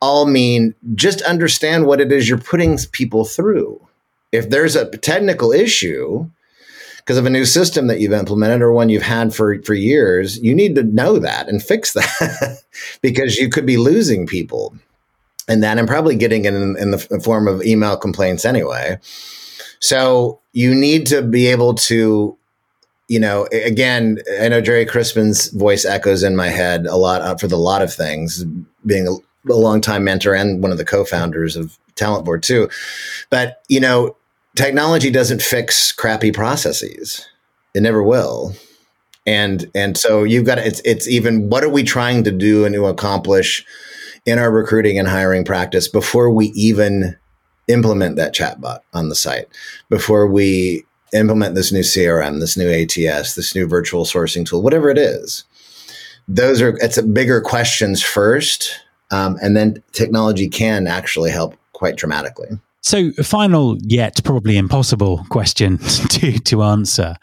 all 0.00 0.26
mean 0.26 0.74
just 0.94 1.22
understand 1.22 1.86
what 1.86 2.00
it 2.00 2.12
is 2.12 2.28
you're 2.28 2.38
putting 2.38 2.78
people 2.92 3.24
through. 3.24 3.80
If 4.30 4.50
there's 4.50 4.76
a 4.76 4.90
technical 4.98 5.52
issue 5.52 6.30
because 6.98 7.18
of 7.18 7.26
a 7.26 7.30
new 7.30 7.46
system 7.46 7.86
that 7.86 8.00
you've 8.00 8.12
implemented 8.12 8.60
or 8.60 8.70
one 8.70 8.90
you've 8.90 9.02
had 9.02 9.34
for, 9.34 9.60
for 9.62 9.72
years, 9.72 10.38
you 10.40 10.54
need 10.54 10.74
to 10.74 10.82
know 10.82 11.18
that 11.18 11.48
and 11.48 11.62
fix 11.62 11.92
that 11.94 12.62
because 13.00 13.36
you 13.36 13.48
could 13.48 13.66
be 13.66 13.78
losing 13.78 14.26
people 14.26 14.76
and 15.48 15.62
that 15.62 15.78
and 15.78 15.88
probably 15.88 16.14
getting 16.14 16.44
it 16.44 16.54
in, 16.54 16.76
in 16.76 16.90
the 16.90 17.20
form 17.24 17.48
of 17.48 17.62
email 17.62 17.96
complaints 17.96 18.44
anyway. 18.44 18.98
So 19.80 20.40
you 20.52 20.74
need 20.74 21.06
to 21.06 21.22
be 21.22 21.46
able 21.46 21.74
to 21.74 22.37
you 23.08 23.18
know, 23.18 23.48
again, 23.52 24.18
I 24.40 24.48
know 24.48 24.60
Gerry 24.60 24.84
Crispin's 24.84 25.48
voice 25.50 25.84
echoes 25.84 26.22
in 26.22 26.36
my 26.36 26.48
head 26.48 26.86
a 26.86 26.96
lot 26.96 27.22
uh, 27.22 27.36
for 27.36 27.48
the 27.48 27.56
lot 27.56 27.82
of 27.82 27.92
things, 27.92 28.44
being 28.84 29.08
a, 29.08 29.12
a 29.50 29.56
longtime 29.56 30.04
mentor 30.04 30.34
and 30.34 30.62
one 30.62 30.70
of 30.70 30.78
the 30.78 30.84
co-founders 30.84 31.56
of 31.56 31.78
Talent 31.94 32.26
Board 32.26 32.42
too. 32.42 32.68
But 33.30 33.62
you 33.68 33.80
know, 33.80 34.14
technology 34.56 35.10
doesn't 35.10 35.42
fix 35.42 35.90
crappy 35.90 36.32
processes; 36.32 37.26
it 37.74 37.80
never 37.80 38.02
will. 38.02 38.54
And 39.26 39.70
and 39.74 39.96
so 39.96 40.22
you've 40.22 40.46
got 40.46 40.56
to, 40.56 40.66
it's 40.66 40.82
it's 40.84 41.08
even 41.08 41.48
what 41.48 41.64
are 41.64 41.68
we 41.70 41.82
trying 41.82 42.24
to 42.24 42.30
do 42.30 42.66
and 42.66 42.74
to 42.74 42.86
accomplish 42.86 43.64
in 44.26 44.38
our 44.38 44.50
recruiting 44.50 44.98
and 44.98 45.08
hiring 45.08 45.44
practice 45.44 45.88
before 45.88 46.30
we 46.30 46.48
even 46.48 47.16
implement 47.68 48.16
that 48.16 48.34
chatbot 48.34 48.80
on 48.92 49.08
the 49.08 49.14
site, 49.14 49.46
before 49.88 50.26
we 50.26 50.84
implement 51.12 51.54
this 51.54 51.72
new 51.72 51.80
CRM, 51.80 52.40
this 52.40 52.56
new 52.56 52.70
ATS, 52.70 53.34
this 53.34 53.54
new 53.54 53.66
virtual 53.66 54.04
sourcing 54.04 54.46
tool, 54.46 54.62
whatever 54.62 54.90
it 54.90 54.98
is. 54.98 55.44
Those 56.26 56.60
are 56.60 56.76
it's 56.78 57.00
bigger 57.00 57.40
questions 57.40 58.02
first, 58.02 58.80
um, 59.10 59.38
and 59.40 59.56
then 59.56 59.82
technology 59.92 60.48
can 60.48 60.86
actually 60.86 61.30
help 61.30 61.56
quite 61.72 61.96
dramatically. 61.96 62.48
So, 62.82 63.12
final 63.22 63.78
yet 63.82 64.20
probably 64.24 64.56
impossible 64.56 65.24
question 65.30 65.78
to 66.10 66.38
to 66.38 66.62
answer. 66.62 67.16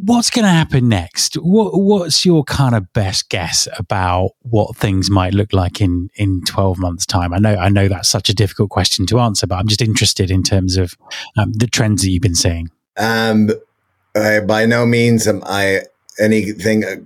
What's 0.00 0.30
going 0.30 0.44
to 0.44 0.50
happen 0.50 0.88
next? 0.88 1.34
What, 1.34 1.72
what's 1.76 2.24
your 2.24 2.44
kind 2.44 2.76
of 2.76 2.92
best 2.92 3.30
guess 3.30 3.66
about 3.78 4.30
what 4.42 4.76
things 4.76 5.10
might 5.10 5.34
look 5.34 5.52
like 5.52 5.80
in 5.80 6.08
in 6.14 6.42
twelve 6.44 6.78
months' 6.78 7.06
time? 7.06 7.32
I 7.32 7.38
know 7.38 7.56
I 7.56 7.68
know 7.68 7.88
that's 7.88 8.08
such 8.08 8.28
a 8.28 8.34
difficult 8.34 8.70
question 8.70 9.06
to 9.06 9.18
answer, 9.18 9.46
but 9.46 9.56
I'm 9.56 9.66
just 9.66 9.82
interested 9.82 10.30
in 10.30 10.42
terms 10.42 10.76
of 10.76 10.96
um, 11.36 11.52
the 11.52 11.66
trends 11.66 12.02
that 12.02 12.10
you've 12.10 12.22
been 12.22 12.34
seeing. 12.34 12.70
Um, 12.98 13.50
I, 14.14 14.40
by 14.40 14.66
no 14.66 14.86
means 14.86 15.26
am 15.26 15.42
I 15.46 15.82
anything 16.18 16.84
uh, 16.84 16.96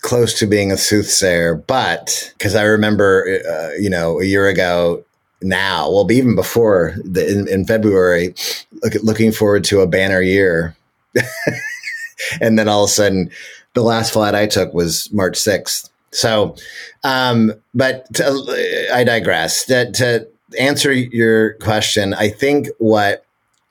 close 0.00 0.38
to 0.40 0.46
being 0.46 0.72
a 0.72 0.76
soothsayer, 0.76 1.54
but 1.54 2.32
because 2.36 2.54
I 2.54 2.62
remember, 2.62 3.40
uh, 3.48 3.70
you 3.78 3.88
know, 3.88 4.20
a 4.20 4.24
year 4.24 4.48
ago 4.48 5.04
now, 5.40 5.90
well, 5.90 6.10
even 6.10 6.34
before 6.34 6.94
the, 7.04 7.28
in, 7.28 7.48
in 7.48 7.64
February, 7.64 8.34
look, 8.82 8.94
looking 9.02 9.32
forward 9.32 9.64
to 9.64 9.80
a 9.80 9.86
banner 9.86 10.20
year. 10.20 10.76
and 12.40 12.58
then 12.58 12.68
all 12.68 12.84
of 12.84 12.90
a 12.90 12.92
sudden, 12.92 13.30
the 13.74 13.82
last 13.82 14.12
flight 14.12 14.34
I 14.34 14.46
took 14.46 14.74
was 14.74 15.12
March 15.12 15.34
6th. 15.34 15.88
So, 16.10 16.56
um, 17.04 17.52
but 17.74 18.12
to, 18.14 18.88
I 18.92 19.04
digress. 19.04 19.64
To, 19.66 19.90
to 19.92 20.28
answer 20.58 20.92
your 20.92 21.54
question, 21.54 22.12
I 22.14 22.28
think 22.28 22.68
what 22.78 23.24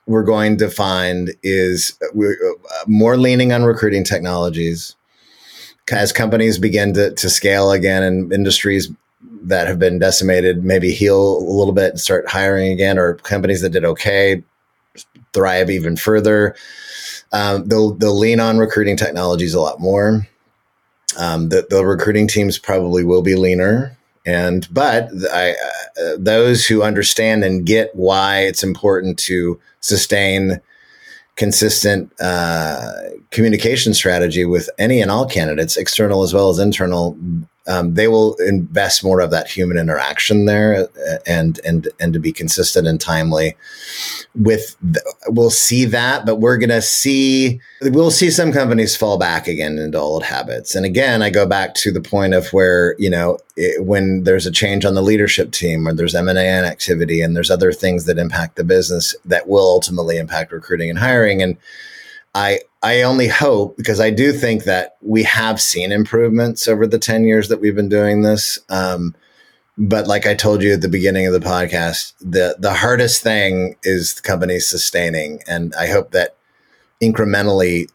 we're 0.06 0.24
going 0.24 0.56
to 0.58 0.68
find 0.68 1.30
is 1.42 1.98
we're 2.12 2.36
uh, 2.42 2.84
more 2.86 3.16
leaning 3.16 3.52
on 3.52 3.64
recruiting 3.64 4.04
technologies. 4.04 4.96
As 5.90 6.12
companies 6.12 6.58
begin 6.58 6.94
to, 6.94 7.12
to 7.12 7.28
scale 7.28 7.70
again 7.70 8.02
and 8.02 8.32
industries 8.32 8.90
that 9.42 9.66
have 9.66 9.78
been 9.78 9.98
decimated 9.98 10.64
maybe 10.64 10.92
heal 10.92 11.38
a 11.38 11.52
little 11.52 11.72
bit 11.72 11.90
and 11.90 12.00
start 12.00 12.28
hiring 12.28 12.72
again 12.72 12.98
or 12.98 13.14
companies 13.16 13.60
that 13.60 13.70
did 13.70 13.84
okay 13.84 14.42
thrive 15.32 15.68
even 15.68 15.96
further 15.96 16.54
um, 17.32 17.66
they'll, 17.66 17.94
they'll 17.94 18.18
lean 18.18 18.40
on 18.40 18.58
recruiting 18.58 18.96
technologies 18.96 19.54
a 19.54 19.60
lot 19.60 19.80
more. 19.80 20.26
Um, 21.18 21.48
the, 21.48 21.66
the 21.68 21.84
recruiting 21.84 22.28
teams 22.28 22.58
probably 22.58 23.04
will 23.04 23.22
be 23.22 23.34
leaner 23.34 23.96
and 24.24 24.68
but 24.72 25.10
I, 25.32 25.50
uh, 25.52 26.16
those 26.18 26.66
who 26.66 26.82
understand 26.82 27.44
and 27.44 27.66
get 27.66 27.90
why 27.94 28.40
it's 28.40 28.62
important 28.62 29.18
to 29.20 29.60
sustain 29.80 30.60
consistent 31.36 32.12
uh, 32.20 32.92
communication 33.30 33.94
strategy 33.94 34.44
with 34.44 34.68
any 34.78 35.00
and 35.00 35.10
all 35.10 35.26
candidates, 35.26 35.76
external 35.76 36.22
as 36.22 36.34
well 36.34 36.50
as 36.50 36.58
internal, 36.58 37.16
um, 37.66 37.94
they 37.94 38.08
will 38.08 38.34
invest 38.36 39.04
more 39.04 39.20
of 39.20 39.30
that 39.30 39.48
human 39.48 39.78
interaction 39.78 40.46
there 40.46 40.88
uh, 41.08 41.16
and 41.26 41.60
and 41.64 41.88
and 42.00 42.12
to 42.12 42.18
be 42.18 42.32
consistent 42.32 42.88
and 42.88 43.00
timely 43.00 43.56
with 44.34 44.76
the, 44.82 45.00
we'll 45.28 45.50
see 45.50 45.84
that 45.84 46.26
but 46.26 46.36
we're 46.36 46.58
to 46.58 46.82
see 46.82 47.60
we'll 47.82 48.10
see 48.10 48.30
some 48.30 48.52
companies 48.52 48.96
fall 48.96 49.18
back 49.18 49.46
again 49.46 49.78
into 49.78 49.98
old 49.98 50.24
habits. 50.24 50.74
And 50.74 50.84
again 50.84 51.22
i 51.22 51.30
go 51.30 51.46
back 51.46 51.74
to 51.76 51.92
the 51.92 52.00
point 52.00 52.34
of 52.34 52.48
where 52.48 52.96
you 52.98 53.10
know 53.10 53.38
it, 53.56 53.84
when 53.84 54.24
there's 54.24 54.46
a 54.46 54.52
change 54.52 54.84
on 54.84 54.94
the 54.94 55.02
leadership 55.02 55.52
team 55.52 55.86
or 55.86 55.94
there's 55.94 56.14
m&a 56.14 56.32
activity 56.38 57.22
and 57.22 57.36
there's 57.36 57.50
other 57.50 57.72
things 57.72 58.06
that 58.06 58.18
impact 58.18 58.56
the 58.56 58.64
business 58.64 59.14
that 59.24 59.48
will 59.48 59.66
ultimately 59.66 60.18
impact 60.18 60.52
recruiting 60.52 60.90
and 60.90 60.98
hiring. 60.98 61.42
And 61.42 61.56
I 62.34 62.60
I 62.82 63.02
only 63.02 63.28
hope 63.28 63.76
because 63.76 64.00
I 64.00 64.10
do 64.10 64.32
think 64.32 64.64
that 64.64 64.96
we 65.00 65.22
have 65.22 65.60
seen 65.60 65.92
improvements 65.92 66.66
over 66.66 66.86
the 66.86 66.98
10 66.98 67.24
years 67.24 67.48
that 67.48 67.60
we've 67.60 67.76
been 67.76 67.88
doing 67.88 68.22
this. 68.22 68.58
Um, 68.68 69.14
but 69.78 70.06
like 70.06 70.26
I 70.26 70.34
told 70.34 70.62
you 70.62 70.72
at 70.72 70.80
the 70.80 70.88
beginning 70.88 71.26
of 71.26 71.32
the 71.32 71.40
podcast, 71.40 72.12
the 72.20 72.56
the 72.58 72.74
hardest 72.74 73.22
thing 73.22 73.76
is 73.84 74.14
the 74.14 74.22
companies 74.22 74.66
sustaining. 74.66 75.40
And 75.46 75.74
I 75.76 75.86
hope 75.86 76.10
that 76.10 76.36
incrementally 77.00 77.88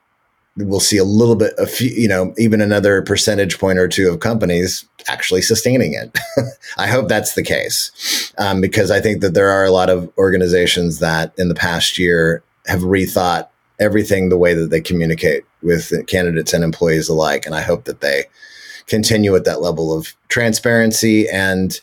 we'll 0.57 0.79
see 0.79 0.97
a 0.97 1.03
little 1.03 1.35
bit, 1.35 1.53
a 1.59 1.67
few, 1.67 1.89
you 1.89 2.07
know, 2.07 2.33
even 2.38 2.61
another 2.61 3.03
percentage 3.03 3.59
point 3.59 3.77
or 3.77 3.88
two 3.88 4.09
of 4.09 4.21
companies 4.21 4.85
actually 5.07 5.41
sustaining 5.41 5.93
it. 5.93 6.17
I 6.77 6.88
hope 6.88 7.07
that's 7.07 7.35
the 7.35 7.43
case 7.43 8.33
um, 8.39 8.59
because 8.59 8.89
I 8.89 8.99
think 8.99 9.21
that 9.21 9.33
there 9.35 9.49
are 9.49 9.65
a 9.65 9.71
lot 9.71 9.89
of 9.89 10.11
organizations 10.17 10.99
that 10.99 11.33
in 11.38 11.47
the 11.47 11.55
past 11.55 11.99
year 11.99 12.43
have 12.65 12.81
rethought 12.81 13.49
everything 13.80 14.30
the 14.30 14.38
way 14.38 14.53
that 14.53 14.69
they 14.69 14.82
communicate 14.82 15.43
with 15.61 15.91
candidates 16.07 16.53
and 16.53 16.63
employees 16.63 17.09
alike. 17.09 17.45
And 17.45 17.55
I 17.55 17.61
hope 17.61 17.86
that 17.86 18.01
they 18.01 18.25
continue 18.88 19.36
at 19.36 19.45
that 19.45 19.61
level 19.61 19.95
of 19.95 20.15
transparency 20.30 21.30
and 21.30 21.80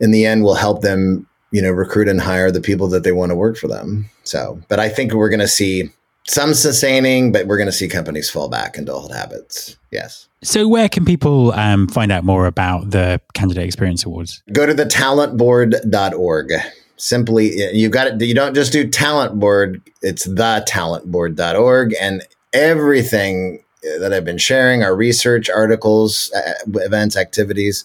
in 0.00 0.10
the 0.10 0.26
end 0.26 0.44
will 0.44 0.54
help 0.54 0.82
them, 0.82 1.26
you 1.50 1.62
know, 1.62 1.70
recruit 1.70 2.08
and 2.08 2.20
hire 2.20 2.50
the 2.50 2.60
people 2.60 2.88
that 2.88 3.02
they 3.02 3.12
want 3.12 3.30
to 3.30 3.36
work 3.36 3.56
for 3.56 3.68
them. 3.68 4.08
So, 4.24 4.60
but 4.68 4.78
I 4.78 4.88
think 4.88 5.12
we're 5.12 5.30
going 5.30 5.40
to 5.40 5.48
see 5.48 5.90
some 6.28 6.54
sustaining, 6.54 7.32
but 7.32 7.46
we're 7.46 7.56
going 7.56 7.68
to 7.68 7.72
see 7.72 7.88
companies 7.88 8.28
fall 8.28 8.48
back 8.48 8.76
into 8.76 8.92
old 8.92 9.12
habits. 9.12 9.76
Yes. 9.90 10.28
So, 10.42 10.68
where 10.68 10.88
can 10.88 11.04
people 11.04 11.52
um, 11.52 11.88
find 11.88 12.12
out 12.12 12.24
more 12.24 12.46
about 12.46 12.90
the 12.90 13.20
Candidate 13.34 13.64
Experience 13.64 14.04
Awards? 14.04 14.42
Go 14.52 14.66
to 14.66 14.74
the 14.74 14.84
talentboard.org. 14.84 16.52
Simply, 16.96 17.76
you 17.76 17.88
got 17.88 18.06
it. 18.06 18.20
You 18.20 18.34
don't 18.34 18.54
just 18.54 18.72
do 18.72 18.88
talent 18.88 19.38
board, 19.38 19.82
it's 20.02 20.24
the 20.24 20.64
talentboard.org. 20.68 21.94
And 22.00 22.22
everything 22.52 23.62
that 24.00 24.12
I've 24.12 24.24
been 24.24 24.38
sharing, 24.38 24.82
our 24.82 24.96
research, 24.96 25.50
articles, 25.50 26.32
uh, 26.34 26.54
events, 26.74 27.16
activities, 27.16 27.84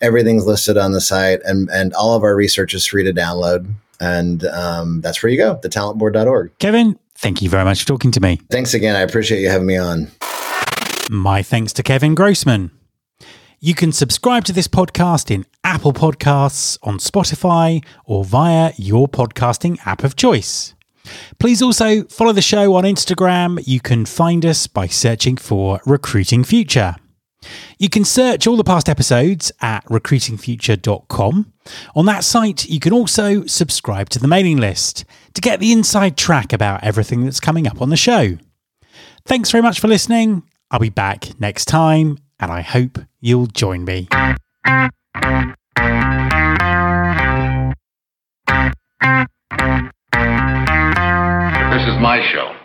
everything's 0.00 0.46
listed 0.46 0.76
on 0.76 0.92
the 0.92 1.00
site. 1.00 1.40
And, 1.44 1.68
and 1.70 1.94
all 1.94 2.14
of 2.14 2.22
our 2.22 2.36
research 2.36 2.74
is 2.74 2.86
free 2.86 3.04
to 3.04 3.12
download. 3.12 3.72
And 4.00 4.44
um, 4.46 5.00
that's 5.00 5.22
where 5.22 5.30
you 5.30 5.38
go, 5.38 5.58
the 5.62 5.68
thetalentboard.org. 5.68 6.58
Kevin, 6.58 6.98
thank 7.14 7.40
you 7.40 7.48
very 7.48 7.64
much 7.64 7.80
for 7.80 7.88
talking 7.88 8.10
to 8.12 8.20
me. 8.20 8.40
Thanks 8.50 8.74
again. 8.74 8.96
I 8.96 9.00
appreciate 9.00 9.40
you 9.40 9.48
having 9.48 9.66
me 9.66 9.78
on. 9.78 10.08
My 11.08 11.42
thanks 11.42 11.72
to 11.74 11.82
Kevin 11.82 12.14
Grossman. 12.14 12.70
You 13.64 13.74
can 13.74 13.92
subscribe 13.92 14.44
to 14.46 14.52
this 14.52 14.66
podcast 14.66 15.30
in 15.30 15.46
Apple 15.62 15.92
Podcasts, 15.92 16.76
on 16.82 16.98
Spotify, 16.98 17.84
or 18.04 18.24
via 18.24 18.72
your 18.76 19.06
podcasting 19.06 19.78
app 19.86 20.02
of 20.02 20.16
choice. 20.16 20.74
Please 21.38 21.62
also 21.62 22.02
follow 22.06 22.32
the 22.32 22.42
show 22.42 22.74
on 22.74 22.82
Instagram. 22.82 23.62
You 23.64 23.78
can 23.78 24.04
find 24.04 24.44
us 24.44 24.66
by 24.66 24.88
searching 24.88 25.36
for 25.36 25.80
Recruiting 25.86 26.42
Future. 26.42 26.96
You 27.78 27.88
can 27.88 28.04
search 28.04 28.48
all 28.48 28.56
the 28.56 28.64
past 28.64 28.88
episodes 28.88 29.52
at 29.60 29.84
recruitingfuture.com. 29.84 31.52
On 31.94 32.06
that 32.06 32.24
site, 32.24 32.68
you 32.68 32.80
can 32.80 32.92
also 32.92 33.46
subscribe 33.46 34.08
to 34.08 34.18
the 34.18 34.26
mailing 34.26 34.56
list 34.56 35.04
to 35.34 35.40
get 35.40 35.60
the 35.60 35.70
inside 35.70 36.16
track 36.16 36.52
about 36.52 36.82
everything 36.82 37.24
that's 37.24 37.38
coming 37.38 37.68
up 37.68 37.80
on 37.80 37.90
the 37.90 37.96
show. 37.96 38.38
Thanks 39.24 39.52
very 39.52 39.62
much 39.62 39.78
for 39.78 39.86
listening. 39.86 40.42
I'll 40.72 40.80
be 40.80 40.88
back 40.88 41.38
next 41.38 41.66
time, 41.66 42.18
and 42.42 42.50
I 42.50 42.60
hope 42.60 42.98
you'll 43.20 43.46
join 43.46 43.84
me. 43.84 44.08
This 51.70 51.88
is 51.88 51.96
my 52.00 52.20
show. 52.32 52.61